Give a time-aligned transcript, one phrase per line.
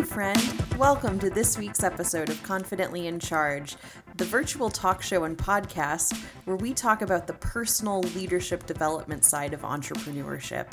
[0.00, 0.64] Hey, friend.
[0.78, 3.76] Welcome to this week's episode of Confidently in Charge,
[4.16, 6.16] the virtual talk show and podcast
[6.46, 10.68] where we talk about the personal leadership development side of entrepreneurship.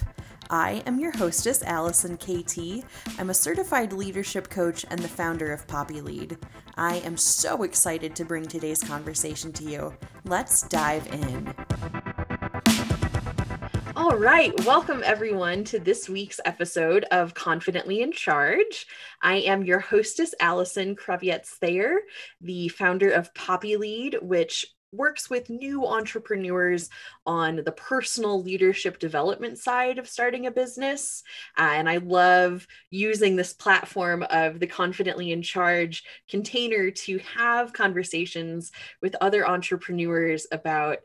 [0.49, 2.85] I am your hostess, Allison KT.
[3.19, 6.37] I'm a certified leadership coach and the founder of Poppy Lead.
[6.77, 9.93] I am so excited to bring today's conversation to you.
[10.23, 11.53] Let's dive in.
[14.07, 18.87] All right, welcome everyone to this week's episode of Confidently in Charge.
[19.21, 21.97] I am your hostess, Allison Kravietz Thayer,
[22.39, 26.89] the founder of Poppy Lead, which works with new entrepreneurs
[27.25, 31.21] on the personal leadership development side of starting a business.
[31.57, 37.73] Uh, and I love using this platform of the Confidently in Charge container to have
[37.73, 40.99] conversations with other entrepreneurs about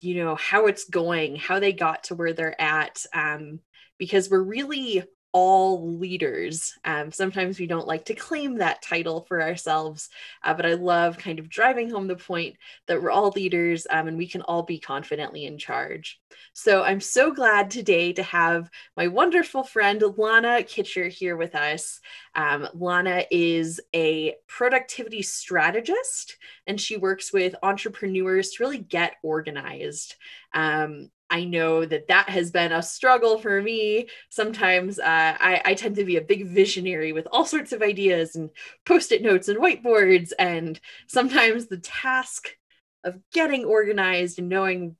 [0.00, 3.60] you know how it's going how they got to where they're at um,
[3.98, 6.74] because we're really all leaders.
[6.84, 10.08] Um, sometimes we don't like to claim that title for ourselves,
[10.42, 14.08] uh, but I love kind of driving home the point that we're all leaders um,
[14.08, 16.18] and we can all be confidently in charge.
[16.54, 22.00] So I'm so glad today to have my wonderful friend Lana Kitcher here with us.
[22.34, 30.16] Um, Lana is a productivity strategist and she works with entrepreneurs to really get organized.
[30.54, 34.08] Um, I know that that has been a struggle for me.
[34.30, 38.34] Sometimes uh, I, I, tend to be a big visionary with all sorts of ideas
[38.34, 38.50] and
[38.86, 40.32] post it notes and whiteboards.
[40.38, 42.48] And sometimes the task
[43.04, 44.96] of getting organized and knowing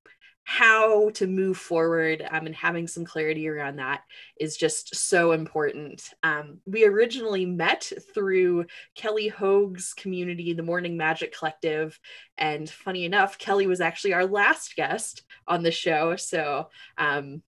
[0.50, 4.00] how to move forward um, and having some clarity around that
[4.40, 6.08] is just so important.
[6.22, 12.00] Um, we originally met through Kelly Hoag's community, the Morning Magic Collective.
[12.38, 16.16] And funny enough, Kelly was actually our last guest on the show.
[16.16, 17.42] So um,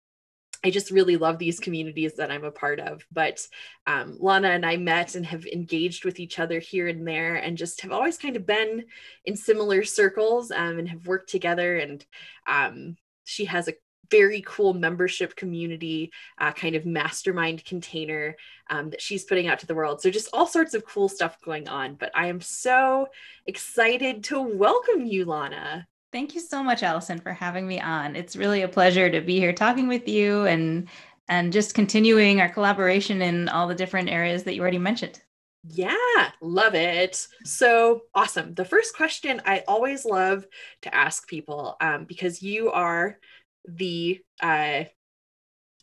[0.64, 3.04] I just really love these communities that I'm a part of.
[3.12, 3.46] But
[3.86, 7.56] um, Lana and I met and have engaged with each other here and there, and
[7.56, 8.84] just have always kind of been
[9.24, 11.76] in similar circles um, and have worked together.
[11.76, 12.04] And
[12.46, 13.74] um, she has a
[14.10, 18.36] very cool membership community uh, kind of mastermind container
[18.70, 20.00] um, that she's putting out to the world.
[20.00, 21.94] So, just all sorts of cool stuff going on.
[21.94, 23.08] But I am so
[23.46, 25.86] excited to welcome you, Lana.
[26.10, 28.16] Thank you so much, Allison, for having me on.
[28.16, 30.88] It's really a pleasure to be here talking with you and
[31.28, 35.20] and just continuing our collaboration in all the different areas that you already mentioned.
[35.64, 37.26] Yeah, love it.
[37.44, 38.54] So awesome.
[38.54, 40.46] The first question I always love
[40.82, 43.18] to ask people, um, because you are
[43.66, 44.84] the uh,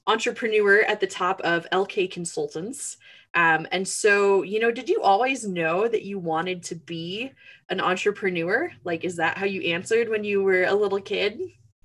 [0.08, 2.98] entrepreneur at the top of LK Consultants.
[3.36, 7.32] Um, and so, you know, did you always know that you wanted to be
[7.70, 8.72] an entrepreneur?
[8.86, 11.40] Like, is that how you answered when you were a little kid?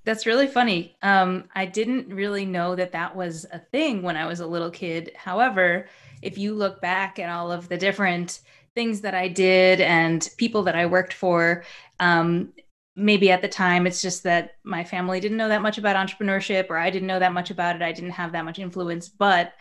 [0.04, 0.96] That's really funny.
[1.02, 4.70] Um, I didn't really know that that was a thing when I was a little
[4.70, 5.12] kid.
[5.16, 5.88] However,
[6.22, 8.40] if you look back at all of the different
[8.74, 11.64] things that I did and people that I worked for,
[11.98, 12.52] um,
[12.96, 16.70] maybe at the time it's just that my family didn't know that much about entrepreneurship
[16.70, 17.82] or I didn't know that much about it.
[17.82, 19.08] I didn't have that much influence.
[19.08, 19.52] But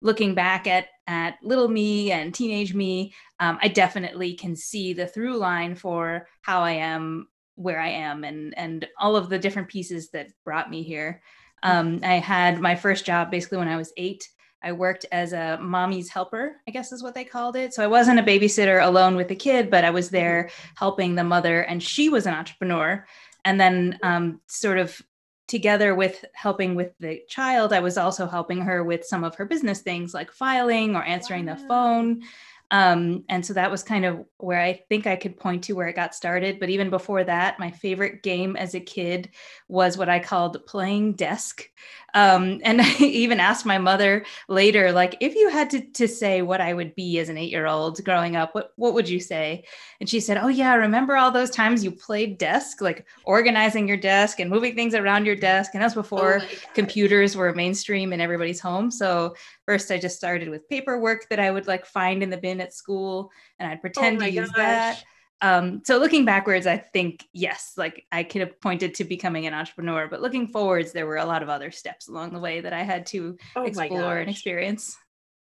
[0.00, 5.06] looking back at at little me and teenage me, um, I definitely can see the
[5.06, 9.68] through line for how I am where I am and and all of the different
[9.68, 11.22] pieces that brought me here.
[11.62, 14.28] Um, I had my first job basically when I was eight.
[14.62, 17.74] I worked as a mommy's helper, I guess is what they called it.
[17.74, 21.24] So I wasn't a babysitter alone with the kid, but I was there helping the
[21.24, 23.06] mother, and she was an entrepreneur.
[23.44, 25.00] And then, um, sort of
[25.48, 29.46] together with helping with the child, I was also helping her with some of her
[29.46, 31.54] business things like filing or answering wow.
[31.54, 32.22] the phone.
[32.70, 35.88] Um, and so that was kind of where I think I could point to where
[35.88, 36.60] it got started.
[36.60, 39.30] But even before that, my favorite game as a kid
[39.68, 41.68] was what I called playing desk.
[42.14, 46.42] Um, and I even asked my mother later, like, if you had to, to say
[46.42, 49.20] what I would be as an eight year old growing up, what, what would you
[49.20, 49.64] say?
[50.00, 53.96] And she said, Oh, yeah, remember all those times you played desk, like organizing your
[53.96, 55.72] desk and moving things around your desk?
[55.74, 58.90] And that's oh before oh computers were mainstream in everybody's home.
[58.90, 59.34] So
[59.66, 62.74] first, I just started with paperwork that I would like find in the bin at
[62.74, 64.56] school and I'd oh pretend oh to use gosh.
[64.56, 65.04] that
[65.40, 69.54] um, so looking backwards, I think yes, like I could have pointed to becoming an
[69.54, 72.72] entrepreneur, but looking forwards, there were a lot of other steps along the way that
[72.72, 74.96] I had to oh explore and experience.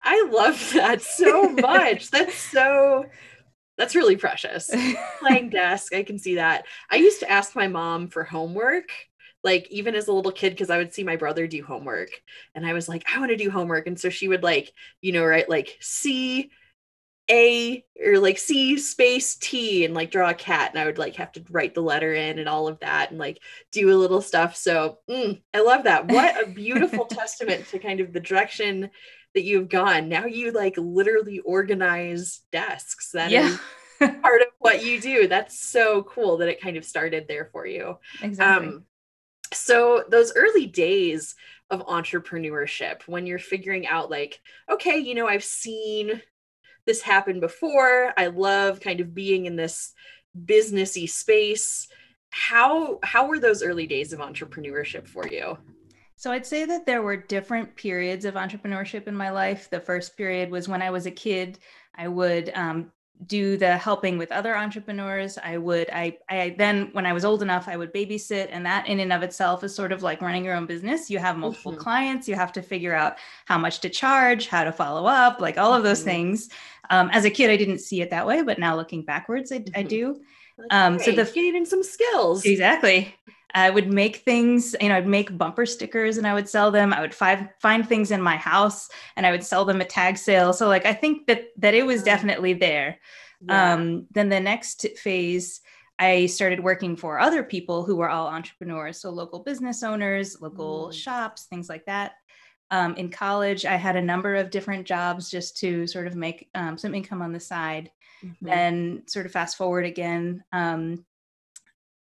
[0.04, 2.10] I love that so much.
[2.10, 3.06] that's so
[3.78, 4.70] that's really precious.
[5.20, 6.66] Playing desk, I can see that.
[6.90, 8.90] I used to ask my mom for homework
[9.44, 12.10] like even as a little kid because i would see my brother do homework
[12.54, 14.72] and i was like i want to do homework and so she would like
[15.02, 16.52] you know write like c
[17.32, 20.72] a or like C space T and like draw a cat.
[20.72, 23.20] And I would like have to write the letter in and all of that and
[23.20, 23.40] like
[23.72, 24.56] do a little stuff.
[24.56, 26.08] So mm, I love that.
[26.08, 28.90] What a beautiful testament to kind of the direction
[29.34, 30.10] that you've gone.
[30.10, 33.12] Now you like literally organize desks.
[33.12, 33.48] That yeah.
[33.48, 33.60] is
[34.00, 35.28] part of what you do.
[35.28, 37.98] That's so cool that it kind of started there for you.
[38.22, 38.68] Exactly.
[38.68, 38.86] Um,
[39.54, 41.36] so those early days
[41.70, 44.40] of entrepreneurship when you're figuring out like
[44.70, 46.22] okay you know i've seen
[46.86, 49.94] this happened before i love kind of being in this
[50.46, 51.88] businessy space
[52.30, 55.58] how how were those early days of entrepreneurship for you
[56.22, 59.72] so I'd say that there were different periods of entrepreneurship in my life.
[59.72, 61.58] The first period was when I was a kid.
[61.96, 62.92] I would um,
[63.28, 65.38] do the helping with other entrepreneurs.
[65.38, 68.88] I would i i then when i was old enough i would babysit and that
[68.88, 71.10] in and of itself is sort of like running your own business.
[71.10, 71.82] You have multiple mm-hmm.
[71.82, 72.28] clients.
[72.28, 75.74] You have to figure out how much to charge how to follow up like all
[75.74, 76.10] of those mm-hmm.
[76.10, 76.50] things.
[76.90, 79.60] Um, as a kid i didn't see it that way but now looking backwards i,
[79.60, 79.80] mm-hmm.
[79.80, 80.20] I do
[80.70, 82.46] um, so the gaining some skills.
[82.46, 83.16] Exactly
[83.54, 86.94] I would make things, you know, I'd make bumper stickers and I would sell them.
[86.94, 90.18] I would find find things in my house and I would sell them at tag
[90.18, 90.54] sale.
[90.54, 93.00] So like I think that that it was definitely there.
[93.42, 93.74] Yeah.
[93.74, 95.62] Um, then the next phase,
[96.00, 100.90] I started working for other people who were all entrepreneurs, so local business owners, local
[100.90, 100.94] mm.
[100.94, 102.14] shops, things like that.
[102.72, 106.50] Um, in college, I had a number of different jobs just to sort of make
[106.56, 107.92] um, some income on the side.
[108.24, 108.46] Mm-hmm.
[108.46, 111.04] Then, sort of fast forward again, um,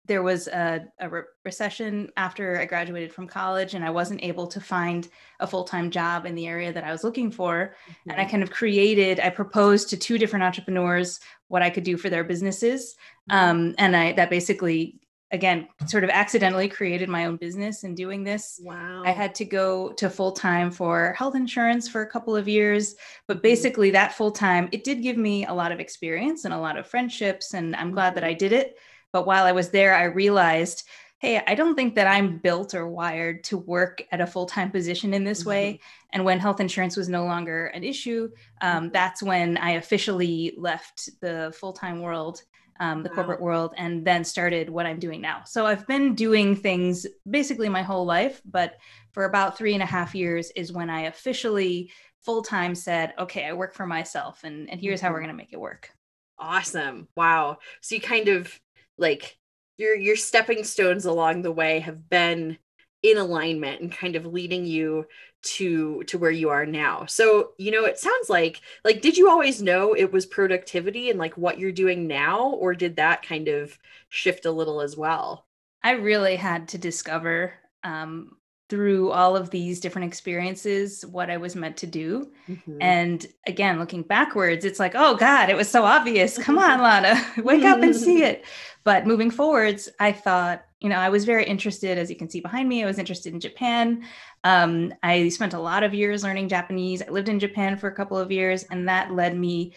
[0.06, 4.48] there was a, a re- recession after I graduated from college, and I wasn't able
[4.48, 5.07] to find
[5.39, 7.75] a full time job in the area that I was looking for.
[7.89, 8.09] Mm-hmm.
[8.09, 8.31] And I mm-hmm.
[8.31, 11.19] kind of created, I proposed to two different entrepreneurs
[11.50, 12.95] what I could do for their businesses.
[13.30, 13.38] Mm-hmm.
[13.38, 15.00] Um, and I that basically,
[15.30, 18.59] again, sort of accidentally created my own business in doing this.
[18.63, 19.04] Wow.
[19.06, 22.95] I had to go to full time for health insurance for a couple of years,
[23.27, 23.44] but mm-hmm.
[23.44, 26.77] basically, that full time, it did give me a lot of experience and a lot
[26.77, 27.54] of friendships.
[27.54, 28.77] And I'm glad that I did it
[29.13, 30.84] but while I was there, I realized,
[31.19, 34.72] hey, I don't think that I'm built or wired to work at a full time
[34.72, 35.50] position in this mm-hmm.
[35.50, 35.80] way.
[36.13, 38.30] And when health insurance was no longer an issue,
[38.62, 38.94] um, mm-hmm.
[38.94, 42.42] that's when I officially left the full time world.
[42.80, 43.16] Um, the wow.
[43.16, 45.44] corporate world, and then started what I'm doing now.
[45.46, 48.78] So I've been doing things basically my whole life, but
[49.12, 51.92] for about three and a half years is when I officially
[52.22, 55.25] full time said, okay, I work for myself, and, and here's how we're mm-hmm.
[55.25, 55.92] going to make it work.
[56.40, 57.07] Awesome.
[57.16, 57.60] Wow.
[57.81, 58.60] So you kind of
[59.01, 59.38] like
[59.77, 62.57] your your stepping stones along the way have been
[63.03, 65.06] in alignment and kind of leading you
[65.42, 67.06] to to where you are now.
[67.07, 71.19] So you know it sounds like like did you always know it was productivity and
[71.19, 73.77] like what you're doing now or did that kind of
[74.09, 75.47] shift a little as well?
[75.83, 78.38] I really had to discover um,
[78.71, 82.31] through all of these different experiences what I was meant to do.
[82.47, 82.77] Mm-hmm.
[82.79, 86.38] And again, looking backwards, it's like, oh God, it was so obvious.
[86.38, 88.45] Come on, Lana, wake up and see it.
[88.83, 92.39] But moving forwards, I thought, you know, I was very interested, as you can see
[92.39, 94.03] behind me, I was interested in Japan.
[94.44, 97.03] Um, I spent a lot of years learning Japanese.
[97.03, 99.75] I lived in Japan for a couple of years, and that led me.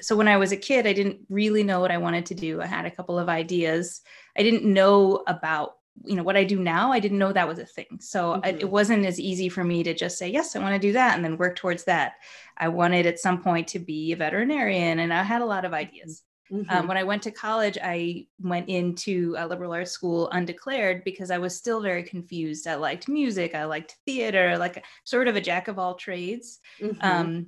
[0.00, 2.60] So when I was a kid, I didn't really know what I wanted to do.
[2.60, 4.00] I had a couple of ideas.
[4.36, 7.58] I didn't know about you know what i do now i didn't know that was
[7.58, 8.44] a thing so mm-hmm.
[8.44, 10.92] I, it wasn't as easy for me to just say yes i want to do
[10.92, 12.14] that and then work towards that
[12.56, 15.74] i wanted at some point to be a veterinarian and i had a lot of
[15.74, 16.70] ideas mm-hmm.
[16.70, 21.30] um, when i went to college i went into a liberal arts school undeclared because
[21.30, 25.40] i was still very confused i liked music i liked theater like sort of a
[25.40, 26.98] jack of all trades mm-hmm.
[27.02, 27.46] um,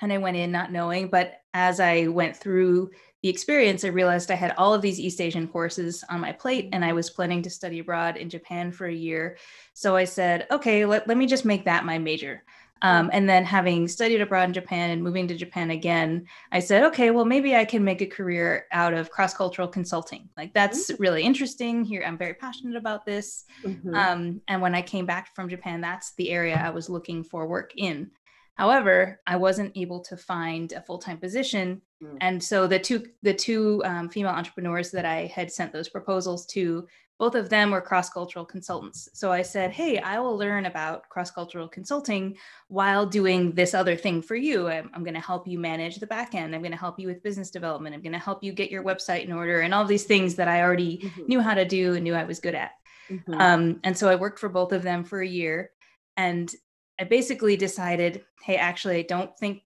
[0.00, 2.90] and i went in not knowing but as i went through
[3.24, 6.68] the experience, I realized I had all of these East Asian courses on my plate
[6.74, 9.38] and I was planning to study abroad in Japan for a year.
[9.72, 12.44] So I said, okay, let, let me just make that my major.
[12.82, 16.82] Um, and then having studied abroad in Japan and moving to Japan again, I said,
[16.82, 20.28] okay, well, maybe I can make a career out of cross cultural consulting.
[20.36, 21.02] Like, that's mm-hmm.
[21.02, 21.82] really interesting.
[21.82, 23.46] Here, I'm very passionate about this.
[23.64, 23.94] Mm-hmm.
[23.94, 27.46] Um, and when I came back from Japan, that's the area I was looking for
[27.46, 28.10] work in.
[28.54, 32.16] However, I wasn't able to find a full time position, mm.
[32.20, 36.46] and so the two the two um, female entrepreneurs that I had sent those proposals
[36.46, 36.86] to,
[37.18, 39.08] both of them were cross cultural consultants.
[39.12, 42.36] So I said, "Hey, I will learn about cross cultural consulting
[42.68, 44.68] while doing this other thing for you.
[44.68, 46.54] I'm, I'm going to help you manage the back end.
[46.54, 47.96] I'm going to help you with business development.
[47.96, 50.46] I'm going to help you get your website in order, and all these things that
[50.46, 51.26] I already mm-hmm.
[51.26, 52.70] knew how to do and knew I was good at."
[53.10, 53.34] Mm-hmm.
[53.34, 55.70] Um, and so I worked for both of them for a year.
[56.16, 56.54] And
[57.00, 59.62] I basically decided, hey, actually, I don't think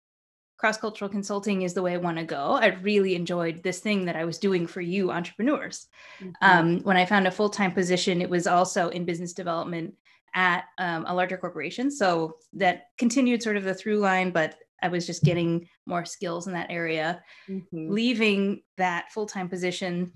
[0.58, 2.58] cross cultural consulting is the way I want to go.
[2.61, 5.87] I really enjoyed this thing that I was doing for you entrepreneurs.
[6.20, 6.30] Mm-hmm.
[6.42, 9.94] Um, when I found a full time position, it was also in business development
[10.35, 11.90] at um, a larger corporation.
[11.90, 16.47] So that continued sort of the through line, but I was just getting more skills
[16.47, 17.23] in that area.
[17.49, 17.90] Mm-hmm.
[17.90, 20.12] Leaving that full time position,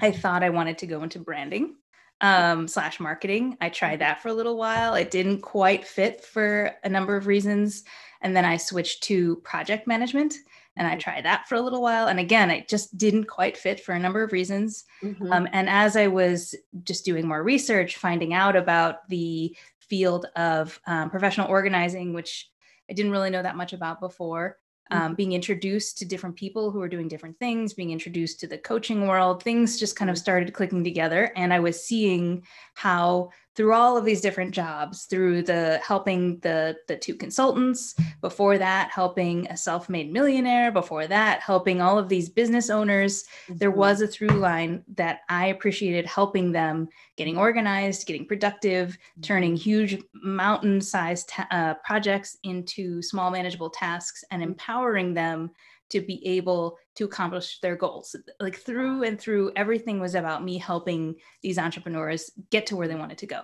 [0.00, 1.76] I thought I wanted to go into branding.
[2.20, 3.56] Um, slash marketing.
[3.60, 4.94] I tried that for a little while.
[4.94, 7.84] It didn't quite fit for a number of reasons.
[8.22, 10.34] And then I switched to project management
[10.76, 11.00] and I mm-hmm.
[11.00, 12.08] tried that for a little while.
[12.08, 14.84] And again, it just didn't quite fit for a number of reasons.
[15.02, 15.32] Mm-hmm.
[15.32, 16.54] Um, and as I was
[16.84, 22.50] just doing more research, finding out about the field of um, professional organizing, which
[22.90, 24.58] I didn't really know that much about before,
[24.90, 25.14] um, mm-hmm.
[25.14, 29.06] being introduced to different people who are doing different things, being introduced to the coaching
[29.06, 31.32] world, things just kind of started clicking together.
[31.36, 36.76] And I was seeing how through all of these different jobs through the helping the
[36.86, 42.28] the two consultants before that helping a self-made millionaire before that helping all of these
[42.28, 43.56] business owners mm-hmm.
[43.56, 49.20] there was a through line that i appreciated helping them getting organized getting productive mm-hmm.
[49.22, 54.50] turning huge mountain sized ta- uh, projects into small manageable tasks and mm-hmm.
[54.50, 55.50] empowering them
[55.88, 58.16] to be able to accomplish their goals.
[58.40, 62.94] Like through and through, everything was about me helping these entrepreneurs get to where they
[62.94, 63.42] wanted to go.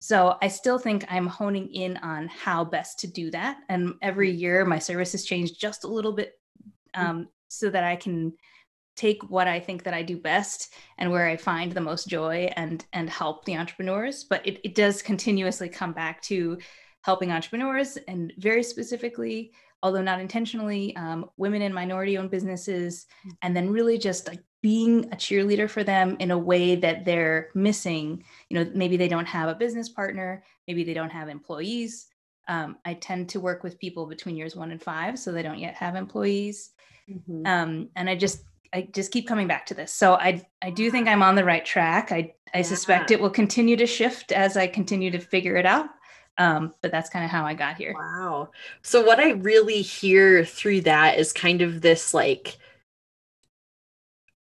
[0.00, 3.58] So I still think I'm honing in on how best to do that.
[3.68, 6.32] And every year, my services change just a little bit
[6.94, 8.34] um, so that I can
[8.96, 12.50] take what I think that I do best and where I find the most joy
[12.54, 14.24] and and help the entrepreneurs.
[14.24, 16.58] But it, it does continuously come back to
[17.02, 19.52] helping entrepreneurs and very specifically
[19.84, 23.32] although not intentionally, um, women and minority owned businesses, mm.
[23.42, 27.50] and then really just like being a cheerleader for them in a way that they're
[27.54, 28.24] missing.
[28.48, 32.06] You know, maybe they don't have a business partner, maybe they don't have employees.
[32.48, 35.58] Um, I tend to work with people between years one and five, so they don't
[35.58, 36.70] yet have employees.
[37.08, 37.46] Mm-hmm.
[37.46, 39.92] Um, and I just I just keep coming back to this.
[39.92, 42.10] So I I do think I'm on the right track.
[42.10, 42.62] I I yeah.
[42.62, 45.86] suspect it will continue to shift as I continue to figure it out.
[46.36, 47.94] Um, but that's kind of how I got here.
[47.94, 48.50] Wow.
[48.82, 52.58] So what I really hear through that is kind of this like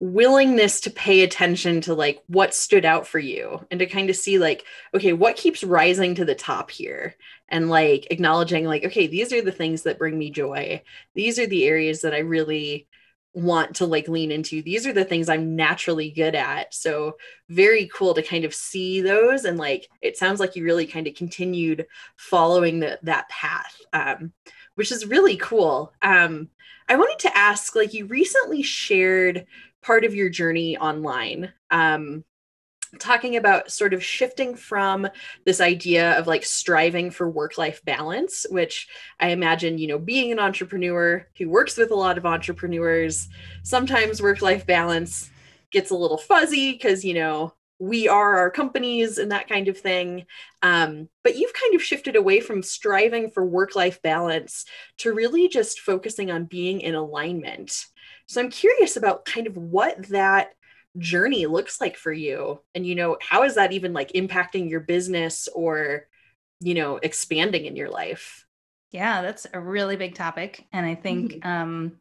[0.00, 4.14] willingness to pay attention to like what stood out for you and to kind of
[4.14, 4.64] see like
[4.94, 7.16] okay what keeps rising to the top here
[7.48, 10.80] and like acknowledging like okay these are the things that bring me joy
[11.14, 12.86] these are the areas that i really
[13.34, 14.62] want to like lean into.
[14.62, 16.74] These are the things i'm naturally good at.
[16.74, 17.16] So
[17.48, 21.06] very cool to kind of see those and like it sounds like you really kind
[21.06, 24.32] of continued following the, that path um,
[24.74, 25.92] which is really cool.
[26.02, 26.48] Um,
[26.88, 29.46] i wanted to ask like you recently shared
[29.82, 31.52] part of your journey online.
[31.70, 32.24] Um,
[32.98, 35.08] talking about sort of shifting from
[35.44, 38.88] this idea of like striving for work life balance which
[39.20, 43.28] i imagine you know being an entrepreneur who works with a lot of entrepreneurs
[43.62, 45.30] sometimes work life balance
[45.70, 49.78] gets a little fuzzy because you know we are our companies and that kind of
[49.78, 50.26] thing.
[50.62, 54.64] Um, but you've kind of shifted away from striving for work life balance
[54.98, 57.86] to really just focusing on being in alignment.
[58.28, 60.52] So i'm curious about kind of what that
[60.98, 64.80] journey looks like for you and you know how is that even like impacting your
[64.80, 66.06] business or
[66.60, 68.46] you know expanding in your life
[68.90, 71.48] yeah that's a really big topic and i think mm-hmm.
[71.48, 71.92] um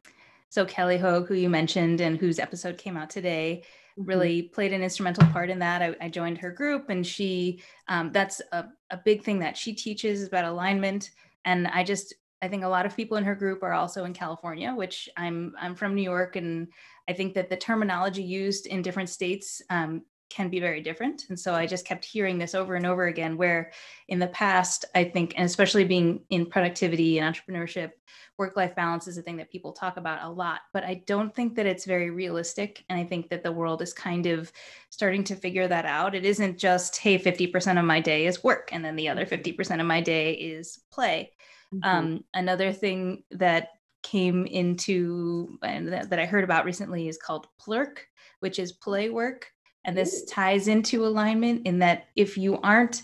[0.50, 3.64] so kelly Hoag who you mentioned and whose episode came out today
[3.98, 4.10] mm-hmm.
[4.10, 8.12] really played an instrumental part in that I, I joined her group and she um,
[8.12, 11.12] that's a, a big thing that she teaches about alignment
[11.46, 14.14] and i just I think a lot of people in her group are also in
[14.14, 16.68] California, which I'm I'm from New York, and
[17.08, 21.26] I think that the terminology used in different states um, can be very different.
[21.30, 23.38] And so I just kept hearing this over and over again.
[23.38, 23.72] Where
[24.10, 27.92] in the past, I think, and especially being in productivity and entrepreneurship,
[28.38, 30.62] work life balance is a thing that people talk about a lot.
[30.74, 32.84] But I don't think that it's very realistic.
[32.90, 34.52] And I think that the world is kind of
[34.90, 36.14] starting to figure that out.
[36.14, 39.80] It isn't just, hey, 50% of my day is work, and then the other 50%
[39.80, 41.32] of my day is play
[41.74, 41.90] Mm-hmm.
[41.90, 43.70] Um, another thing that
[44.10, 48.08] came into and that, that I heard about recently is called plurk,
[48.40, 49.48] which is play work.
[49.84, 53.04] And this ties into alignment in that if you aren't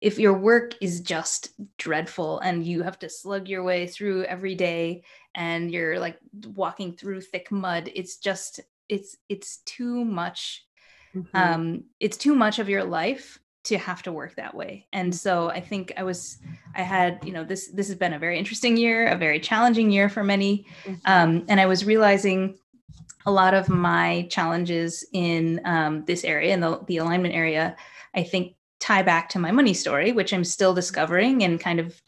[0.00, 4.54] if your work is just dreadful and you have to slug your way through every
[4.54, 5.02] day
[5.34, 6.18] and you're like
[6.54, 10.66] walking through thick mud it's just it's it's too much
[11.14, 11.36] mm-hmm.
[11.36, 15.48] um it's too much of your life to have to work that way and so
[15.50, 16.38] i think i was
[16.76, 19.90] i had you know this this has been a very interesting year a very challenging
[19.90, 20.94] year for many mm-hmm.
[21.06, 22.56] um, and i was realizing
[23.26, 27.74] a lot of my challenges in um, this area in the, the alignment area
[28.14, 32.00] i think tie back to my money story which i'm still discovering and kind of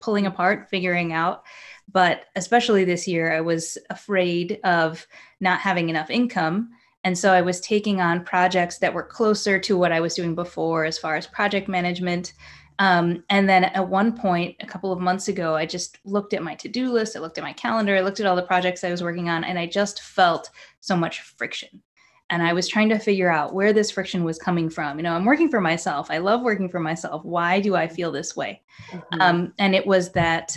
[0.00, 1.42] pulling apart figuring out
[1.90, 5.06] but especially this year i was afraid of
[5.40, 6.68] not having enough income
[7.04, 10.34] and so I was taking on projects that were closer to what I was doing
[10.34, 12.34] before as far as project management.
[12.80, 16.42] Um, and then at one point, a couple of months ago, I just looked at
[16.42, 18.84] my to do list, I looked at my calendar, I looked at all the projects
[18.84, 20.50] I was working on, and I just felt
[20.80, 21.82] so much friction.
[22.30, 24.98] and I was trying to figure out where this friction was coming from.
[24.98, 26.10] You know, I'm working for myself.
[26.10, 27.24] I love working for myself.
[27.24, 28.62] Why do I feel this way?
[28.90, 29.20] Mm-hmm.
[29.20, 30.56] Um, and it was that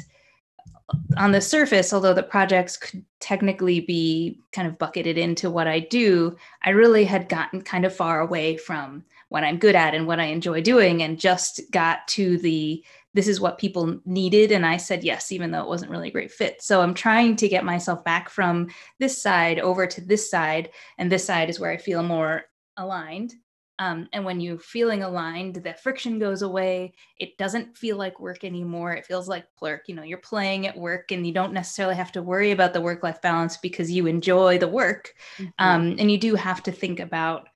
[1.18, 5.80] on the surface, although the projects could technically be kind of bucketed into what I
[5.80, 10.08] do, I really had gotten kind of far away from what I'm good at and
[10.08, 12.84] what I enjoy doing and just got to the
[13.14, 14.54] this is what people needed.
[14.54, 16.62] And i said yes even though it wasn't really a great fit.
[16.62, 18.70] So i'm trying to get myself back from
[19.00, 20.70] this side over to this side.
[20.98, 22.44] And this side is where i feel more
[22.78, 23.34] aligned
[23.82, 26.94] um, and when you're feeling aligned the friction goes away.
[27.18, 28.94] It doesn't feel like work anymore.
[28.94, 32.12] It feels like plurk you know you're playing at work and you don't necessarily have
[32.12, 35.14] to worry about the work life balance because you enjoy the work.
[35.38, 35.50] Mm-hmm.
[35.58, 37.48] um, and you do have to think about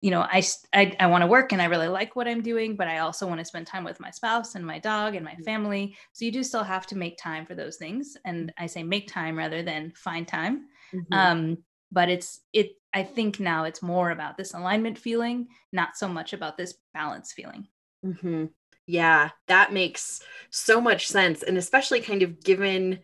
[0.00, 0.40] you know i
[0.72, 3.26] i, I want to work and i really like what i'm doing but i also
[3.26, 5.42] want to spend time with my spouse and my dog and my mm-hmm.
[5.42, 5.96] family.
[6.12, 8.16] So you do still have to make time for those things.
[8.24, 10.66] And i say make time rather than find time.
[10.94, 11.12] Mm-hmm.
[11.12, 11.58] um,
[11.92, 16.32] but it's it i think now it's more about this alignment feeling not so much
[16.32, 17.66] about this balance feeling
[18.04, 18.46] mm-hmm.
[18.86, 22.98] yeah that makes so much sense and especially kind of given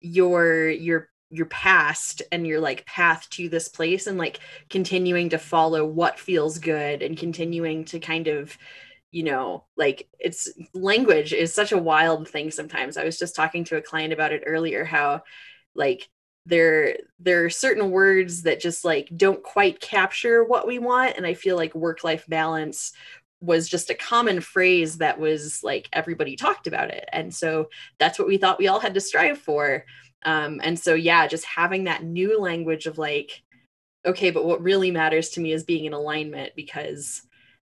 [0.00, 5.38] your your your past and your like path to this place and like continuing to
[5.38, 8.56] follow what feels good and continuing to kind of
[9.10, 13.64] you know like it's language is such a wild thing sometimes i was just talking
[13.64, 15.22] to a client about it earlier how
[15.74, 16.08] like
[16.48, 21.26] there there are certain words that just like don't quite capture what we want and
[21.26, 22.92] i feel like work life balance
[23.40, 28.18] was just a common phrase that was like everybody talked about it and so that's
[28.18, 29.84] what we thought we all had to strive for
[30.24, 33.42] um, and so, yeah, just having that new language of like,
[34.04, 37.22] okay, but what really matters to me is being in alignment because,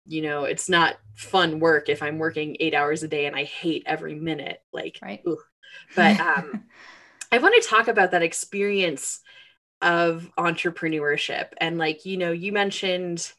[0.06, 3.44] you know, it's not fun work if I'm working eight hours a day and I
[3.44, 4.62] hate every minute.
[4.72, 5.24] Like, right.
[5.96, 6.64] but um,
[7.32, 9.22] I want to talk about that experience
[9.82, 13.32] of entrepreneurship and like, you know, you mentioned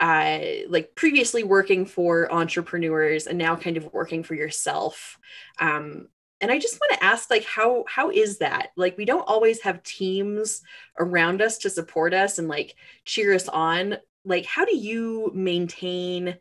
[0.00, 5.18] uh, like previously working for entrepreneurs and now kind of working for yourself
[5.58, 6.08] um,
[6.40, 8.68] and i just want to ask like how how is that?
[8.76, 10.62] Like we don't always have teams
[10.98, 12.74] around us to support us and like
[13.04, 13.96] cheer us on.
[14.24, 16.36] Like how do you maintain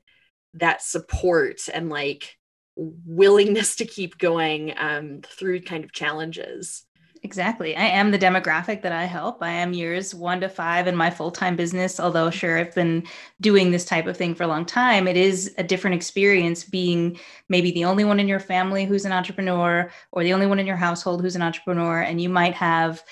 [0.56, 2.38] that support and like
[2.76, 6.86] willingness to keep going um, through kind of challenges
[7.26, 7.76] Exactly.
[7.76, 9.42] I am the demographic that I help.
[9.42, 12.00] I am years one to five in my full time business.
[12.00, 13.04] Although, sure, I've been
[13.42, 15.08] doing this type of thing for a long time.
[15.08, 19.12] It is a different experience being maybe the only one in your family who's an
[19.12, 22.02] entrepreneur or the only one in your household who's an entrepreneur.
[22.02, 23.04] And you might have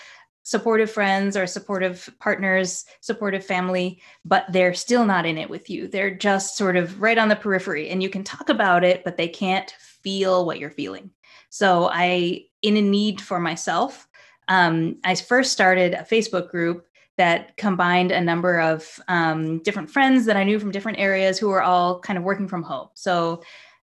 [0.43, 5.87] supportive friends or supportive partners, supportive family, but they're still not in it with you.
[5.87, 9.17] They're just sort of right on the periphery and you can talk about it, but
[9.17, 11.09] they can't feel what you're feeling.
[11.49, 14.07] So I, in a need for myself,
[14.49, 20.25] um, I first started a Facebook group that combined a number of um, different friends
[20.25, 22.89] that I knew from different areas who were all kind of working from home.
[22.95, 23.43] So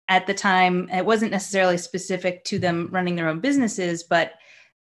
[0.09, 4.33] at the time, it wasn't necessarily specific to them running their own businesses, but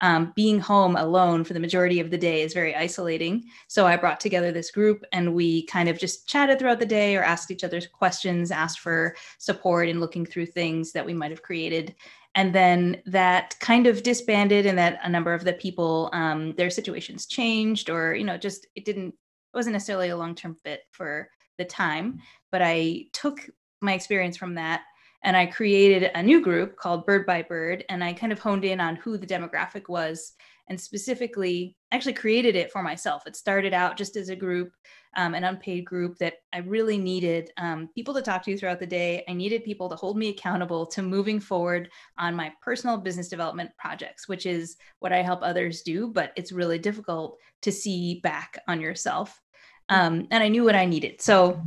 [0.05, 3.43] um, being home alone for the majority of the day is very isolating.
[3.67, 7.15] So I brought together this group and we kind of just chatted throughout the day
[7.15, 11.31] or asked each other questions, asked for support in looking through things that we might
[11.31, 11.95] have created
[12.35, 16.69] and then that kind of disbanded and that a number of the people um, their
[16.69, 21.29] situations changed or you know just it didn't it wasn't necessarily a long-term fit for
[21.57, 22.19] the time
[22.51, 23.49] but i took
[23.81, 24.81] my experience from that
[25.25, 28.63] and i created a new group called bird by bird and i kind of honed
[28.63, 30.33] in on who the demographic was
[30.69, 34.71] and specifically actually created it for myself it started out just as a group
[35.15, 38.85] um, an unpaid group that I really needed um, people to talk to throughout the
[38.85, 39.23] day.
[39.27, 43.71] I needed people to hold me accountable to moving forward on my personal business development
[43.77, 48.59] projects, which is what I help others do, but it's really difficult to see back
[48.67, 49.39] on yourself.
[49.89, 51.21] Um, and I knew what I needed.
[51.21, 51.61] So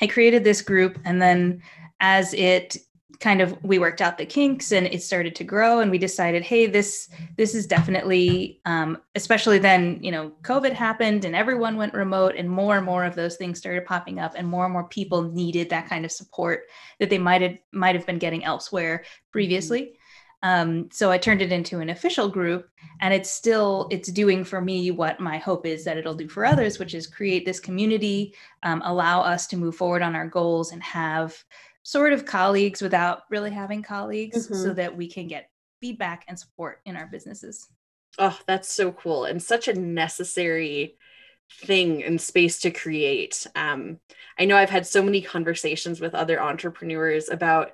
[0.00, 0.98] I created this group.
[1.04, 1.62] And then
[2.00, 2.76] as it
[3.20, 6.42] kind of we worked out the kinks and it started to grow and we decided
[6.42, 11.94] hey this this is definitely um, especially then you know covid happened and everyone went
[11.94, 14.84] remote and more and more of those things started popping up and more and more
[14.88, 16.64] people needed that kind of support
[16.98, 19.94] that they might have might have been getting elsewhere previously
[20.44, 22.68] um, so i turned it into an official group
[23.00, 26.44] and it's still it's doing for me what my hope is that it'll do for
[26.44, 30.70] others which is create this community um, allow us to move forward on our goals
[30.70, 31.36] and have
[31.84, 34.62] sort of colleagues without really having colleagues mm-hmm.
[34.62, 37.68] so that we can get feedback and support in our businesses.
[38.18, 40.96] Oh, that's so cool and such a necessary
[41.52, 43.46] thing and space to create.
[43.54, 44.00] Um,
[44.38, 47.72] I know I've had so many conversations with other entrepreneurs about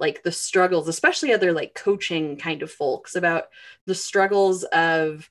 [0.00, 3.44] like the struggles, especially other like coaching kind of folks about
[3.86, 5.30] the struggles of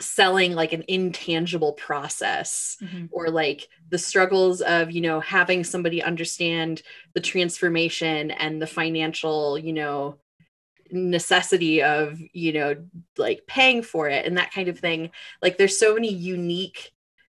[0.00, 3.06] selling like an intangible process mm-hmm.
[3.10, 6.82] or like the struggles of you know having somebody understand
[7.14, 10.16] the transformation and the financial you know
[10.90, 12.74] necessity of you know
[13.16, 16.92] like paying for it and that kind of thing like there's so many unique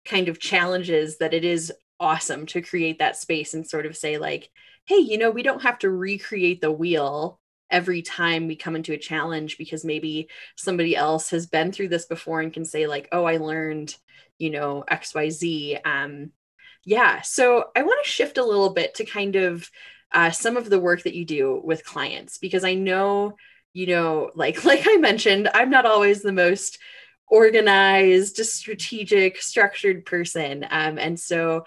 [0.05, 4.19] kind of challenges that it is awesome to create that space and sort of say
[4.19, 4.51] like
[4.87, 7.39] hey you know we don't have to recreate the wheel
[7.71, 12.07] every time we come into a challenge because maybe somebody else has been through this
[12.07, 13.95] before and can say like oh i learned
[14.39, 16.31] you know xyz um
[16.85, 19.69] yeah so i want to shift a little bit to kind of
[20.15, 23.35] uh, some of the work that you do with clients because i know
[23.73, 26.79] you know like like i mentioned i'm not always the most
[27.29, 31.65] organized strategic structured person um, and so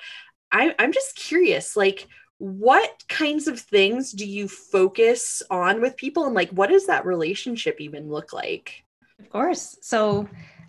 [0.51, 6.25] I, i'm just curious like what kinds of things do you focus on with people?
[6.25, 8.83] And like what does that relationship even look like?
[9.19, 9.77] Of course.
[9.81, 10.27] So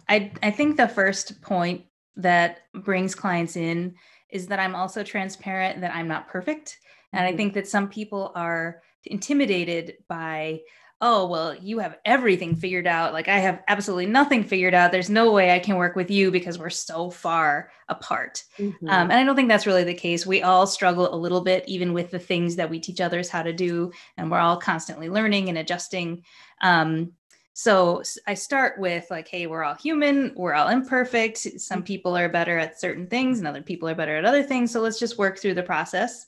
[0.08, 1.84] i i think the first point
[2.16, 3.94] that brings clients in
[4.30, 6.78] is that i'm also transparent that i'm not perfect.
[7.12, 7.36] And i mm-hmm.
[7.36, 10.60] think that some people are intimidated by
[11.02, 13.12] oh, well, you have everything figured out.
[13.12, 14.92] Like I have absolutely nothing figured out.
[14.92, 18.42] There's no way I can work with you because we're so far apart.
[18.58, 18.88] Mm-hmm.
[18.88, 20.26] Um, and I don't think that's really the case.
[20.26, 23.42] We all struggle a little bit, even with the things that we teach others how
[23.42, 23.92] to do.
[24.16, 26.24] And we're all constantly learning and adjusting.
[26.62, 27.12] Um,
[27.52, 31.38] so I start with like, hey, we're all human, we're all imperfect.
[31.38, 31.84] Some mm-hmm.
[31.84, 34.70] people are better at certain things and other people are better at other things.
[34.70, 36.26] So let's just work through the process.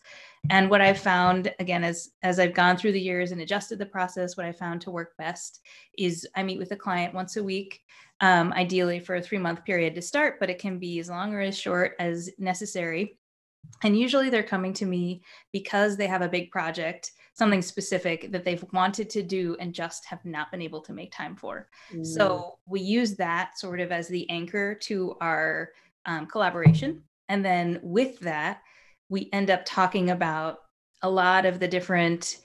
[0.51, 3.87] And what I've found, again, as as I've gone through the years and adjusted the
[3.87, 5.61] process, what I found to work best
[5.96, 7.81] is I meet with a client once a week,
[8.20, 11.35] um, ideally for a three month period to start, but it can be as long
[11.35, 13.18] or as short as necessary.
[13.83, 15.22] And usually they're coming to me
[15.53, 20.07] because they have a big project, something specific that they've wanted to do and just
[20.07, 21.68] have not been able to make time for.
[21.92, 22.07] Mm.
[22.07, 25.70] So we use that sort of as the anchor to our
[26.07, 27.03] um, collaboration.
[27.29, 28.62] And then with that,
[29.09, 30.59] we end up talking about
[31.03, 32.38] a lot of the different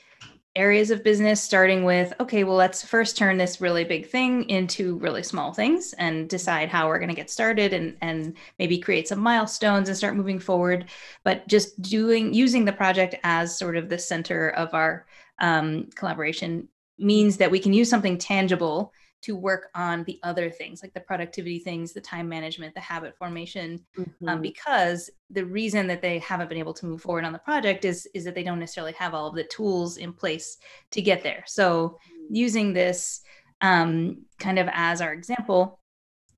[0.55, 4.97] areas of business starting with okay well let's first turn this really big thing into
[4.99, 9.07] really small things and decide how we're going to get started and and maybe create
[9.07, 10.85] some milestones and start moving forward.
[11.23, 15.07] But just doing using the project as sort of the center of our
[15.39, 16.67] um, collaboration
[16.99, 20.99] means that we can use something tangible to work on the other things like the
[20.99, 24.29] productivity things the time management the habit formation um, mm-hmm.
[24.29, 27.85] um, because the reason that they haven't been able to move forward on the project
[27.85, 30.57] is is that they don't necessarily have all of the tools in place
[30.91, 32.25] to get there so mm.
[32.29, 33.21] using this
[33.61, 35.79] um, kind of as our example